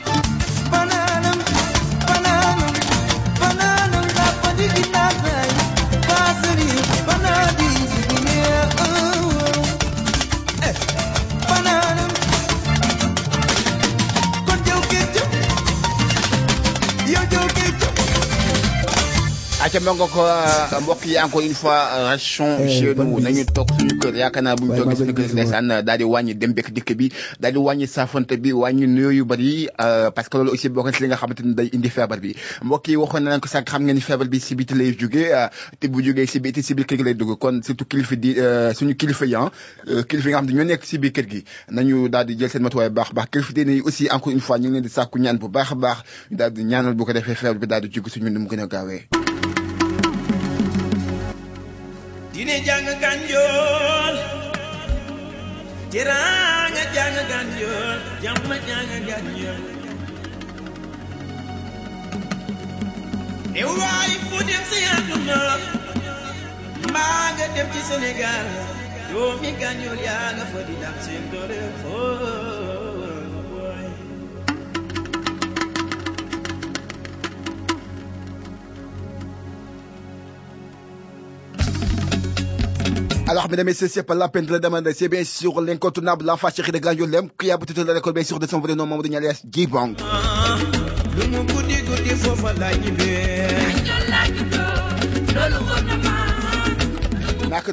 [19.73, 20.21] aca ma nga ko
[20.85, 24.67] mbokk yi encore une fois restons chez nous nañu toog suñu kër yaakaar naa bu
[24.69, 27.09] ñu toogee suñu kër ndeysaan daal di wàññi dem bekk dikk bi
[27.39, 29.67] daal di wàññi saafante bi wàññi nuyoo yu bëri
[30.13, 32.35] parce que loolu aussi bokk na ci li nga xamante ni day indi feebar bi.
[32.61, 35.33] Mbokk yi waxoon nañ ko sànq xam ngeen ni feebar bi si biti lay jógee
[35.79, 37.33] te bu jógee si biti si biir kër gi lay dugg.
[37.39, 38.35] Kon surtout kilifa di
[38.77, 39.37] suñu kilifa yi
[40.07, 42.49] kilifa yi nga xam ne ñoo nekk si biir kër gi nañu daal di jël
[42.49, 43.27] seen matuwaay bu baax a baax.
[43.31, 45.71] Kilifa diine yi aussi encore une fois ñu ngi leen di sàkku ñaan bu baax
[45.71, 45.97] a baax
[46.29, 48.47] ñu daal di ñaanal bu ko defee feebar bi daal di jóg suñu ni mu
[48.47, 49.07] gën a gaawee
[52.45, 54.15] dine jàng gànjool
[55.91, 59.61] teraanga jàng gànjool jàmm jàng gànjool
[63.55, 65.39] e waay fu dem si àdduna
[66.89, 68.45] mbaa dem ci Sénégal
[69.13, 72.52] doomi gànjool yaa nga fa di dam seen doole foo
[83.25, 84.93] Alors, mesdames et messieurs, c'est pas la peine de le demander.
[84.93, 88.37] C'est bien sûr l'incontournable, l'enfant chéri de Grandiolem, qui a bouté la l'école, bien sûr,
[88.37, 89.01] de son vrai nom,
[89.49, 89.93] Gibang.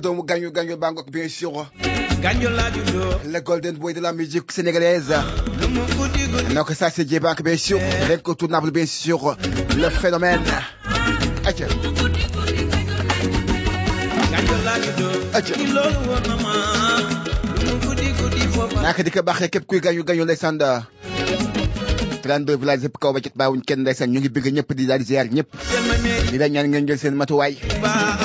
[0.00, 1.66] doomu Gagnon Gagnon Bangok, bien sûr,
[2.22, 5.12] juddoo le golden boy de la musique sénégalaise.
[6.54, 9.36] Donc, ça, c'est Gibang, bien sûr, l'incontournable, bien sûr,
[9.74, 10.46] le phénomène.
[11.44, 11.66] Atia,
[18.54, 20.58] foofa nak di ko baaxee képp kuy Gagnon Gagnon ndeysaan
[22.20, 25.02] 32 villages yëpp kaw ba ci bàyyiwuñ kenn ndeysaan ñu ngi bëgg ñëpp di daal
[25.02, 25.48] ziar ñëpp
[26.30, 27.56] di la ñaan ngeen jël seen matuwaay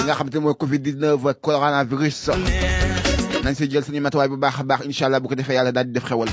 [0.06, 2.30] nga xam te mooy Covid 19 coronavirus.
[3.44, 5.72] Nañ si jël suñu matuwaay bu baax a baax incha allah bu ko defee yàlla
[5.72, 6.30] daal di def xewal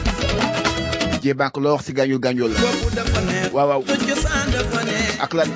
[1.39, 2.61] banque loo wax si Gagnon la
[3.55, 3.83] waaw waaw
[5.23, 5.49] ak lan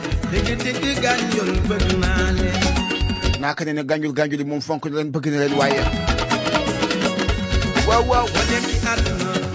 [3.47, 5.47] naaka ne Gagnon yi moom fonk na leen bëgg na
[7.89, 8.27] waaw waaw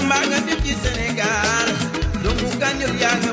[0.06, 1.68] mbaa nga ci Sénégal
[2.24, 3.32] doomu gànjool yaa nga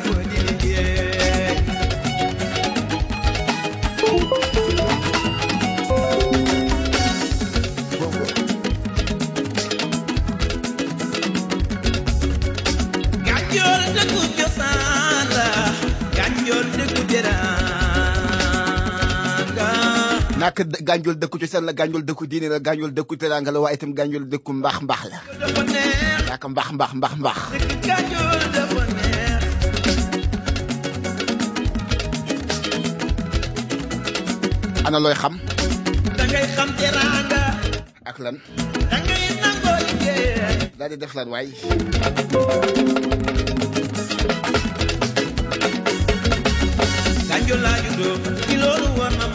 [20.39, 23.74] naaka Gagnon dëkku ci seen la Gagnon dëkku diine la Gagnon dëkku teranga la waaye
[23.76, 25.18] itam Gagnon dëkku mbaax mbaax la.
[26.39, 26.72] Mbaax
[27.18, 28.82] mbaax dëkk gànjool dafa
[34.89, 35.34] ana looy xam?
[36.18, 37.43] Dangay xam teraanga
[38.09, 38.36] ak lan?
[40.89, 41.28] Di def lan
[47.84, 48.16] juddoo
[48.49, 48.55] ci
[48.99, 49.28] war na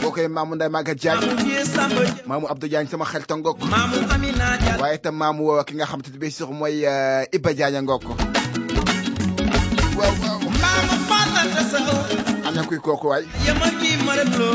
[0.00, 1.20] kokoy mamu nday maga jañ
[2.26, 5.86] mamu abdou jañ sama xel ta ngok mamu amina jañ waye tam mamu ki nga
[5.90, 6.80] xam te bi sax moy
[7.36, 8.39] iba jañ ngok.
[12.70, 14.54] Kuy kooku waay yama gi maram loo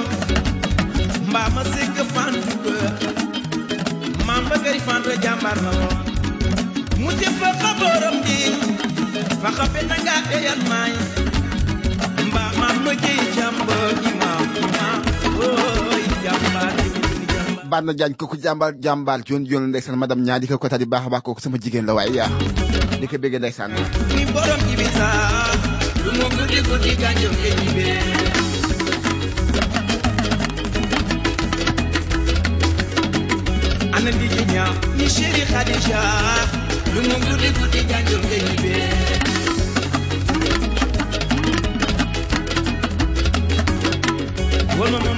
[1.27, 2.75] mbaa ma segg fantu ba
[4.27, 5.97] maam ba gay fantu jàmbaar la woon
[7.03, 8.37] mu fa fa borom di
[9.43, 10.93] fa xa be na nga eyal maay
[12.31, 13.75] mbaa maam ma jëy jàmba
[14.11, 14.99] imaam imaam
[15.43, 20.47] ooy jàmbaar jëmjëli jàmbaar na jaañ kooku jàmbaar jàmbaar joon joon ndeysaan madame ñaa di
[20.47, 22.31] ko ko tadi baax a baax kooku sama jigéen la yaa
[22.99, 23.71] di ko bëggee ndeysaan
[24.15, 24.61] ni borom
[26.05, 27.29] lumugudi gudi kanjo
[35.51, 36.01] khadija.
[44.77, 45.15] Mama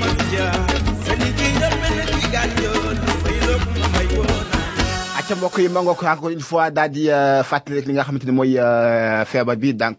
[5.28, 8.04] acca mbokk yi ma ngoo ko encore une fois daal di euh, fàttali rek nga
[8.08, 9.98] xamante ni mooy euh, feebar bi donc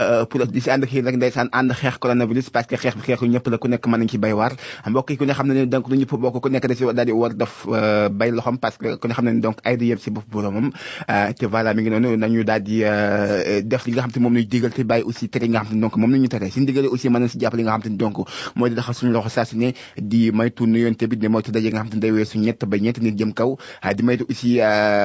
[0.00, 0.50] euh, ne ne
[6.90, 7.30] ne di war
[7.68, 9.40] euh, bay loxam parce ne xam ne ne
[11.32, 12.00] te voilà nga xam
[14.10, 15.74] ni moom lañu digal te bàyyi aussi nga nga
[18.56, 21.70] mooy di daxal suñu loxo saa su ne di maytu nuyonte bi di moytu daje
[21.70, 23.56] nga xam ni day weesu ñett ba ñeenti nit jëm kaw.
[23.82, 24.60] Ah, di maytu aussi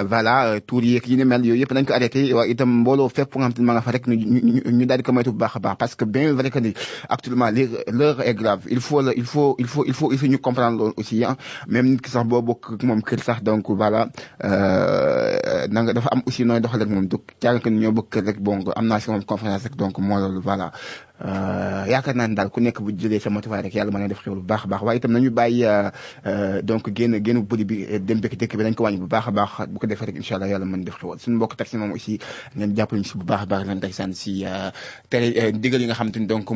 [0.07, 2.31] voilà euh, tour yeeg yi ko arrêté.
[2.47, 5.31] Itam nga xamante ni ma nga fa rek ñu ñu ñu daal di ko moytu
[5.31, 6.59] bu baax a baax parce que bien vrai que
[7.09, 7.49] actuellement
[7.91, 8.61] l'heure est grave.
[8.69, 11.35] Il faut il faut il comprendre aussi ah
[11.67, 14.09] même nit ki sax boo bokk moom kër donc voilà
[14.43, 15.67] euh,
[16.25, 16.85] aussi nooy doxal
[19.77, 19.99] donc
[20.43, 20.71] voilà.
[20.71, 23.29] Euh, yaakaar naa ne daal ku nekk bu sa
[23.61, 25.91] rek yàlla mën def xew baax a baax waaye itam nañu bàyyi euh,
[26.25, 28.83] euh, donc génn génn bi euh, dem dëkk bi ko
[29.27, 29.67] a baax.
[29.69, 31.19] Bu ko defee rek incha allah yàlla mën def xewal
[31.93, 32.19] aussi
[32.55, 33.65] ngeen ñu si a baax
[34.13, 34.71] si euh,
[35.09, 36.49] tere euh, ndigal yi nga ni donc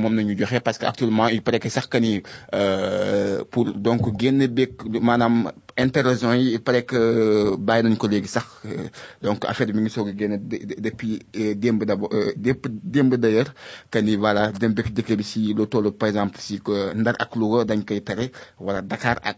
[0.64, 2.22] parce que actuellement il paraît que sax que ni
[2.56, 3.44] euh,
[3.76, 8.28] donc génn bekk maanaam il paraît que bàyyi nañ ko léegi
[8.66, 8.88] euh,
[9.22, 9.90] donc affaire bi mi
[10.34, 10.38] a
[10.88, 12.32] depuis euh, démb d'abord euh,
[13.18, 13.54] d'ailleurs
[13.92, 14.16] que ni
[14.62, 15.64] dem bekk dëkk bi si lu
[16.00, 18.26] par exemple si que Ndar ak Louga dañ koy tere
[18.66, 19.38] wala Dakar ak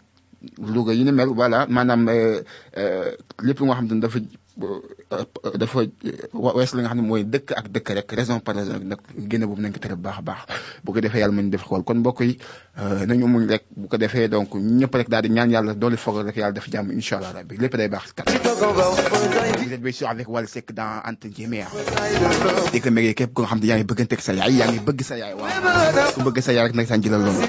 [0.58, 2.42] Louga yi ni mel voilà maanaam euh,
[2.78, 4.20] euh, lépp lu nga xam ne dafa
[4.62, 4.80] euh,
[5.60, 5.80] dafa
[6.34, 9.46] wees li nga xam ne mooy dëkk ak dëkk rek raison par raison nag génne
[9.46, 10.42] boobu nañ ko tere bu baax a baax
[10.84, 12.38] bu ko defee yàlla mën def xool kon mbokk yi
[12.80, 15.98] euh, nañu muñ rek bu ko defee donc ñëpp rek daal di ñaan yàlla doole
[15.98, 18.26] foog rek yàlla def jàmm incha allah rabbi lépp day baax si kat
[19.66, 21.64] vous êtes bien sûr avec Wally Seck dans Anta Ndiémé
[22.72, 24.80] di ko mégee képp ko nga xam ne yaa ngi bëgganteeg sa yaay yaa ngi
[24.80, 27.44] bëgg sa yaay waaw ku bëgg sa yaay rek nag saan jëlal loolu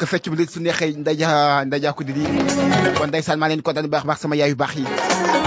[0.00, 2.12] nak fecc bu lit su neexee ndaja ndaja ko di
[2.96, 4.84] kon ndeysaan maa leen kontaan bu baax baax sama yaay yu baax yi.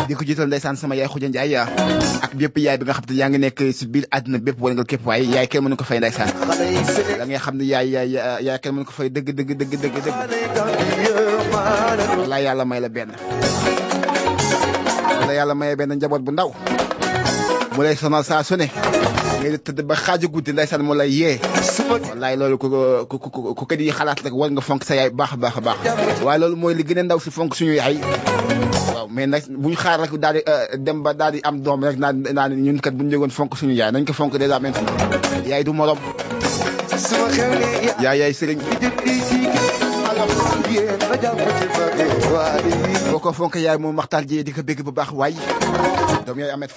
[0.08, 3.14] Di ko jiital ndeysaan sama yaay Xuja Njaay ak bépp yaay bi nga xam te
[3.18, 5.84] yaa ngi nekk si biir àdduna bépp wala nga képp waaye yaay kenn mënu ko
[5.84, 6.30] fay ndeysaan.
[7.18, 8.10] Da ngay xam ne yaay yaay
[8.46, 10.18] yaay kenn mënu ko fay dëgg dëgg dëgg dëgg dëgg.
[12.22, 13.10] Wala yàlla may la benn.
[15.20, 16.54] Wala yàlla may benn njaboot bu ndaw.
[17.74, 18.54] Mu lay sonal saa su
[19.44, 21.36] ngay tëdd ba xaaju guddi lay yee
[21.92, 22.68] wallaay loolu ku
[23.12, 25.78] ku ku ko di xalaat rek war nga fonk sa yaay baax baax baax
[26.24, 28.00] waaye loolu mooy li gën a ndaw si fonk suñu yaay
[28.96, 29.44] waaw mais nag
[29.76, 30.42] xaar rek daal di
[30.86, 32.96] dem ba daal di am doom rek naan naan ñun kat
[33.36, 34.96] fonk suñu yaay nañ ko fonk dèjà maintenant
[35.46, 36.00] yaay du morom.
[38.04, 38.60] Yaay yaay sëriñ
[43.12, 44.00] boo ko fonk yaay moom
[44.44, 45.34] di ko bégg bu baax waay.
[46.26, 46.72] Doom yaay amet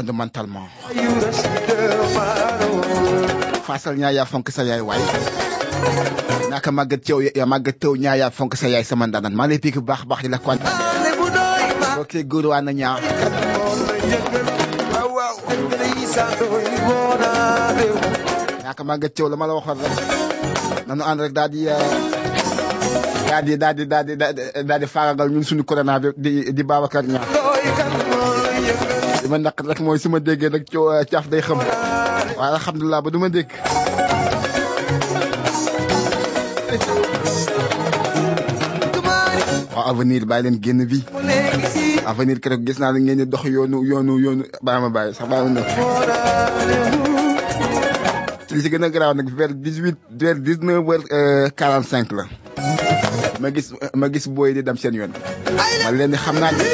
[0.00, 0.64] fondamentalement
[3.68, 5.00] faasal ñaa yaa fonk sa yaay waay
[6.50, 9.58] naka màggat teew ya màggat teew ñaa yaa fonk sa yaay sama ndaanaan maa lay
[9.60, 10.38] pik bu baax baax di la
[12.64, 12.96] na ñaa
[18.64, 18.82] naka
[19.28, 19.36] la
[19.84, 19.96] rek
[20.88, 21.60] nanu ànd rek daal di
[23.62, 24.86] daal di daal di daal di
[25.18, 26.62] daal ñun suñu corona di di
[27.12, 27.99] ñaa
[29.30, 30.64] li ma naq rek mooy su ma déggee nag
[31.10, 31.58] caaf day xam
[32.38, 33.50] waaye alhamdulilah ba du ma dégg
[39.74, 40.98] waaw avenir bàyyi leen génn bi
[42.10, 45.26] avenir keroog gis naa la ngeen di dox yoonu yoonu yoonu bàyyi ma bàyyi sax
[45.30, 45.68] bàyyi ma nëf
[48.54, 51.06] li ci gën a garaaw nag vers dix huit vers dix neuf heures
[51.58, 52.24] quarante cinq la
[53.40, 53.66] ma gis
[54.00, 55.12] ma gis booy di dem seen yoon
[55.84, 56.64] man leen di xam naa ne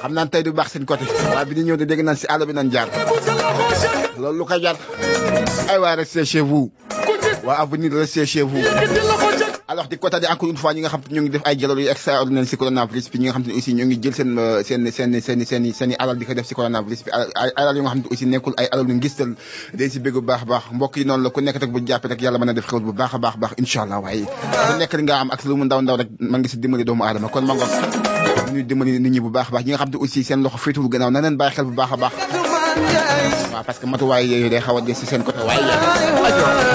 [0.00, 1.04] xam naa ne tey du baax seen côté.
[1.34, 2.88] Waaye bi ñu ñëw de dégg naan si àll bi nañ jaar.
[4.18, 4.76] Loolu lu ko jar.
[5.68, 6.70] Ay waa restez chez vous.
[7.44, 8.62] Waa avenir restez chez vous.
[9.70, 11.86] Alors di côté encore une fois ñi nga xam ñu ngi def ay jaloor yu
[11.88, 14.82] extraordinaire si coronavirus bi ñi nga xam ne aussi ñoo ngi jël seen euh, seen
[14.90, 17.10] seen seen seen seen i alal di ko def si coronavirus bi.
[17.56, 19.30] Alal yu nga xam te aussi nekkul ay alal yu ngistal.
[19.74, 20.64] Day si bëgg bu baax baax.
[20.72, 22.82] Mbokk yi noonu la ku nekk rek bu jàppee rek yàlla mën a def xewal
[22.82, 24.26] bu baax a baax baax incha allah waaye.
[24.26, 27.04] Ku nekk nga am ak lu mu ndaw ndaw rek ma ngi si dimbali doomu
[27.04, 27.28] aadama.
[27.30, 27.70] Kon ma ngoog
[28.52, 30.58] ñu dimbali nit ñi bu baax a baax ñi nga xam te aussi seen loxo
[30.64, 32.12] féetuwul gannaaw na leen bàyyi xel bu baax a baax.
[33.52, 35.38] waaw parce que matuwaay yooyu day xaw a des si seen côté.
[35.46, 36.70] Waaye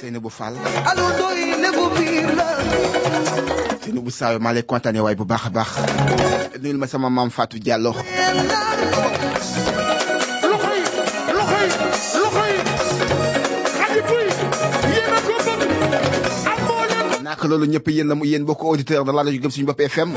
[0.00, 0.54] Seynabou Fall.
[3.82, 5.70] Seynabou Saayo maa lay kontaane waaye bu baax a baax.
[6.60, 7.92] Nuyul ma sama maam Fatou Diallo
[17.38, 20.10] naka loolu ñëpp yéen la mu yéen bokk de la rajo Gëm Suñu Bopp FM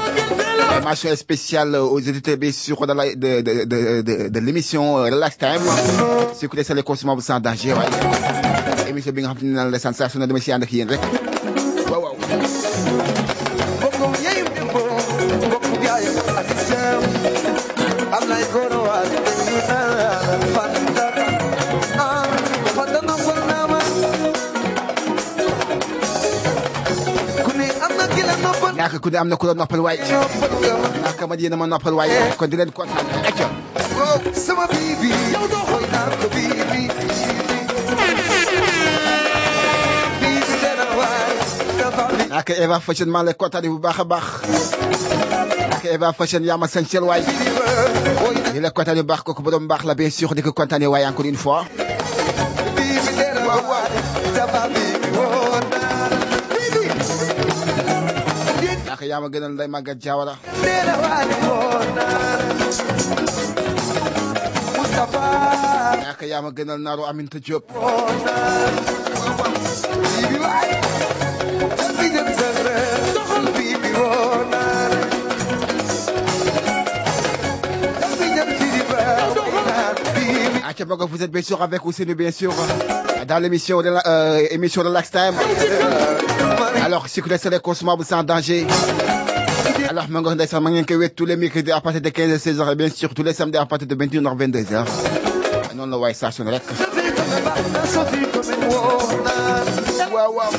[0.83, 5.61] mention spéciale aux auditeurs sûr de de de de l'émission euh, Relax Time.
[6.33, 10.39] Sécurité c'est les consommables sans danger waaye émission bi nga xam ne la sensation dama
[10.39, 11.30] si ak
[29.01, 29.97] ku ne am na ku la noppal waay
[31.03, 32.09] naka ma ma noppal waay
[32.49, 32.55] di
[34.33, 35.45] sama bibi yow
[36.21, 36.83] ko bibi
[42.31, 43.09] naka Eva Fashion
[43.69, 44.25] bu baax
[45.69, 46.43] naka Eva Fashion
[47.03, 47.21] waay.
[48.61, 50.51] La kontaane bu baax kooku borom baax la bien sûr di ko
[50.87, 51.65] waay encore une fois
[66.31, 66.87] yaa ma gënal nday
[81.11, 81.81] vous êtes bien sûr avec
[82.15, 82.53] bien sûr,
[83.27, 83.81] dans l'émission
[84.49, 84.83] émission
[86.83, 88.65] Alors, circulez sur les consommables sans danger
[89.91, 92.37] alors ma nga ndeysaan ma ngeen koy wet tous les mercredis à partir de 15
[92.37, 94.87] 16 heures et bien sûr tous les samedis à partir de 21 heures 22 heures.
[95.75, 96.63] Noonu la waay saa su ne rek
[100.13, 100.51] waaw waaw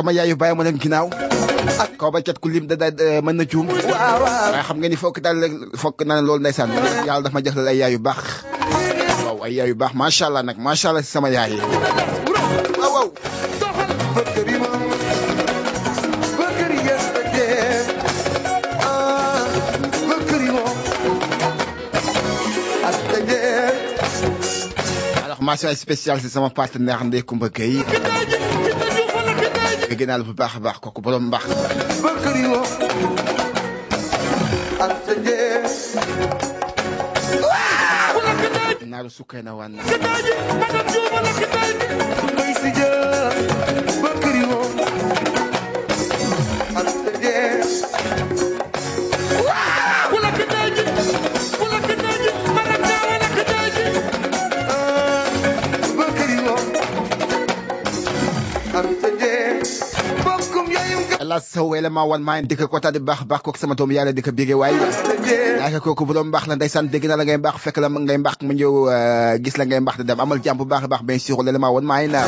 [0.00, 1.12] sama yaayu bàyyi ma leen ginnaaw.
[1.84, 2.76] Ak kaw ba ku lim da
[3.20, 3.68] mën na juum.
[3.68, 5.36] Waaye xam nga ni fokk daal
[5.76, 6.72] fokk ne loolu ndeysaan.
[7.06, 8.20] Yàlla dafa ma jox ay yaay yu baax.
[9.28, 9.92] Waaw ay yaay yu baax.
[10.00, 11.52] Macha allah nag macha allah si sama yaay.
[11.52, 11.60] Yi
[12.80, 13.08] waaw waaw.
[25.24, 27.84] Alors spéciale si sama partenaire Koumba Gueye
[29.90, 31.44] bëgg naa la bu baax a baax kooku borom mbaax
[38.90, 39.72] naaru sukkay na wan
[61.40, 64.22] la saw élément wan maa di ko bu baax baax kooku sama doom yàlla di
[64.22, 64.76] ko bégee waaye
[65.60, 68.18] yaaka kooku bu doon mbaax la ndeysaan dégg na la ngay mbaax fekk la ngay
[68.64, 72.20] euh, gis la ngay dem amal bu baax baax bien sûr l'élément wan maa na.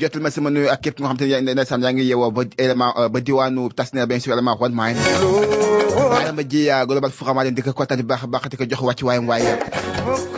[0.00, 3.08] Jotul ma sama nuyu ak képp nga xam te ne ngi yeewoo ba élément euh,
[3.08, 5.00] ba diwaanu tasneer bien sûr élément wan maa na.
[6.12, 6.42] Waaye ma
[6.88, 7.12] global
[7.52, 10.35] di ko baax baax jox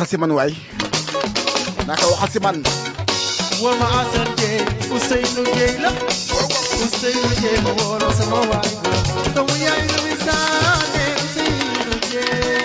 [0.00, 0.52] waxal si man waay.
[1.86, 2.56] Naka waxal si man
[3.60, 4.60] wama asan jee
[4.96, 5.90] useynu jee la.
[6.84, 8.70] Useynu jee ma wolo sama waay
[9.36, 12.64] tamu yaay lu wisaane useynu jee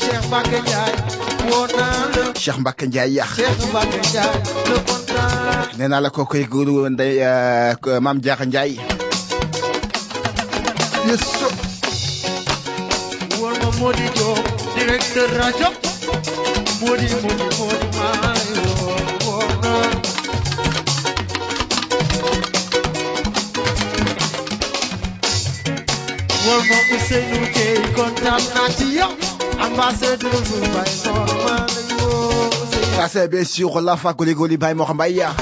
[0.00, 0.94] cheikh mbacke njaay
[1.50, 2.22] wonaa la.
[2.42, 4.34] Cheikh mbacke njaay yax cheikh mbacke njaay
[4.68, 7.14] le kontaan nee naa la koo koy góor day
[8.04, 8.72] maam jaaxa njaay
[11.08, 11.24] yes
[13.78, 15.68] Diop directeur rajo
[16.82, 16.96] woo
[26.46, 27.46] woo naa ma Ousseynou
[27.96, 29.12] kontaan naa ci yow
[29.64, 30.58] ambassadeur bu
[32.96, 35.34] ça c'est bien sûr la fa goli goli Baye Mor Mbaye yaa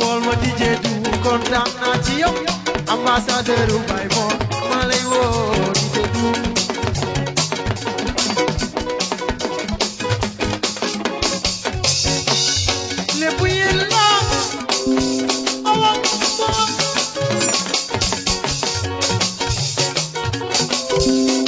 [0.00, 2.55] wool ma DJ du kontaan naa ci yow
[2.88, 3.68] ambassadeur
[13.20, 14.06] lépp yéen la
[15.70, 15.90] awa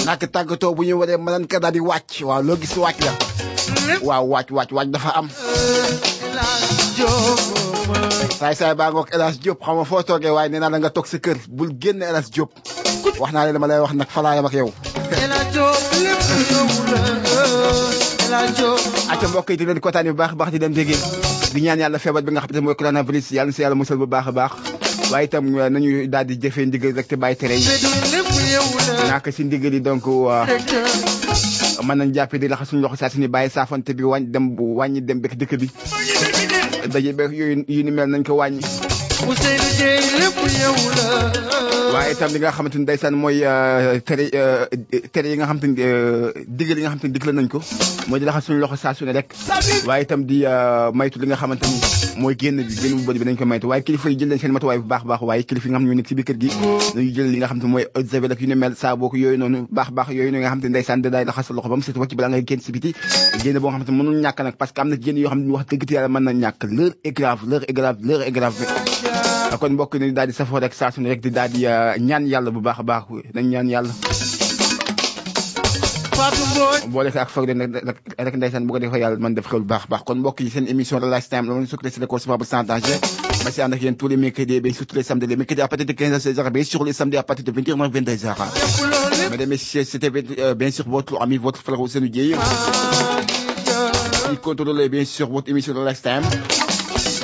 [0.07, 0.20] nak
[0.76, 3.12] bu ñu waree mënan ka di wàcc waaw loo gis wàcc la
[4.09, 5.28] waaw wàcc wàcc wàcc dafa am
[8.39, 10.78] saay saay baa ngoog El Hadj Diop xam nga foo toogee waaye nee naa la
[10.78, 12.51] nga toog sa kër bul génn El Hadj Diop.
[13.20, 14.70] Wax naa leen dama lay wax nag fa laa yem ak yow.
[15.32, 16.99] La joom lépp yow la
[18.32, 20.99] la mbokk yi di leen kontaan bu baax baax di leen déggee
[21.64, 22.61] ñaan yàlla feebar bi nga xam ne
[23.97, 24.53] bu baax baax.
[25.24, 26.36] Itam nañu di
[26.68, 27.64] ndigal rek te yi.
[29.09, 29.20] La
[29.80, 30.86] donc directeur
[31.89, 33.51] mën nañ jàppee di raxas suñu loxo saa ni bàyyi
[33.97, 35.68] bi wàññi dem bu wàññi dem bekk dëkk bi
[36.87, 38.33] daje yooyu yu ni mel nañ ko
[41.94, 44.66] Waaye itam li nga xamante ni ndeysaan mooy euh, tere euh,
[45.12, 47.58] tere yi nga xamante ni euh, digal yi nga xamante ni digle nañ ko
[48.08, 49.32] mooy di raxas suñu loxo saa su ne rek
[49.88, 51.78] waaye itam di euh, maytu li nga xamante ni
[52.22, 54.38] mooy génn bi génn bu bëri bi nañ ko maytu waaye kilifa yi jël leen
[54.38, 56.26] seen matuwaay bu baax baax waaye kilifa yi nga xam ne ñoo nekk ci biir
[56.28, 56.48] kër gi
[56.94, 59.16] nañu jël li nga xamante ni mooy javel ak yu ni mel saa boo ko
[59.16, 61.68] yooyu noonu baax baax yooyu noonu nga xamante ni ndeysaan da daay raxas sa loxo
[61.68, 62.94] ba mu set wàcc balaa ngay génn si biti
[63.42, 65.40] génn boo nga xamante ni mënul ñàkk nag parce que am na génn yoo xam
[65.40, 68.32] ne wax dëgg yàlla mën na ñàkk l'heure est grave l'heure est grave l'heure est
[68.32, 68.54] grave
[69.57, 71.96] kon mbokk ni daal di safoo rek saa su ne rek di daal di euh,
[71.99, 73.92] ñaan yàlla bu baax a baax nañ ñaan yàlla.
[76.88, 79.61] Boole ko ak foog de rek rek ndeysaan bu ko defee yàlla man def xew
[79.64, 80.03] baax baax.
[80.05, 82.99] Kon mbokk yi seen émission Relax Time la ma sukkandiku si le concevoir sans danger.
[83.44, 85.26] Ma si ànd ak yéen tous les mercredis bien sûr tous les samedis.
[85.26, 87.90] Les mercredis à partir de 15h 16h bien sûr les samedis à partir de 21h
[87.90, 88.38] 22h lépp
[88.80, 92.36] loolu lépp mesdames et messieurs c'était euh, bien sûr votre ami votre frère Ousseynou Dieye.
[94.30, 96.22] Qui contrôle bien sûr votre émission Relax Time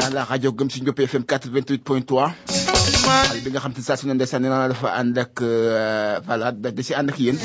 [0.08, 2.32] dans la radio Gëm si Ndiop FM 88.3
[3.06, 6.20] maa xale bi nga xam te saa su ne ndeysaan nee dafa ànd ak euh,
[6.26, 7.38] voilà da si ànd ak yéen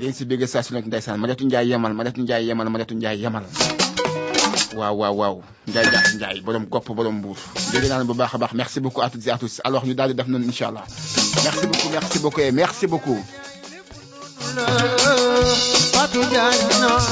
[0.00, 2.68] yéen si bëgg saa su nekk ndeysaan ma detu njaay yemal ma detu njaay yemal
[2.72, 3.44] ma detu njaay yemal
[4.76, 5.36] waaw waaw waaw
[5.68, 7.38] njaay jax njaay borom gopp borom mbuur
[7.72, 10.14] dégg naa bu baax baax merci beaucoup à toutes et à tous alors ñu daal
[10.14, 13.20] def noonu incha merci beaucoup merci beaucoup et merci beaucoup
[15.92, 17.02] Fatou Diagne Noor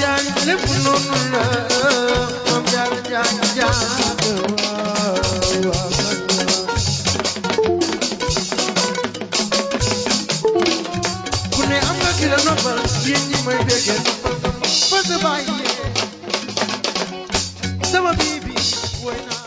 [0.00, 1.50] جان ابن الله
[2.52, 4.02] وجان جان جان
[13.06, 14.00] yéen ñi may béggee
[17.92, 19.41] ba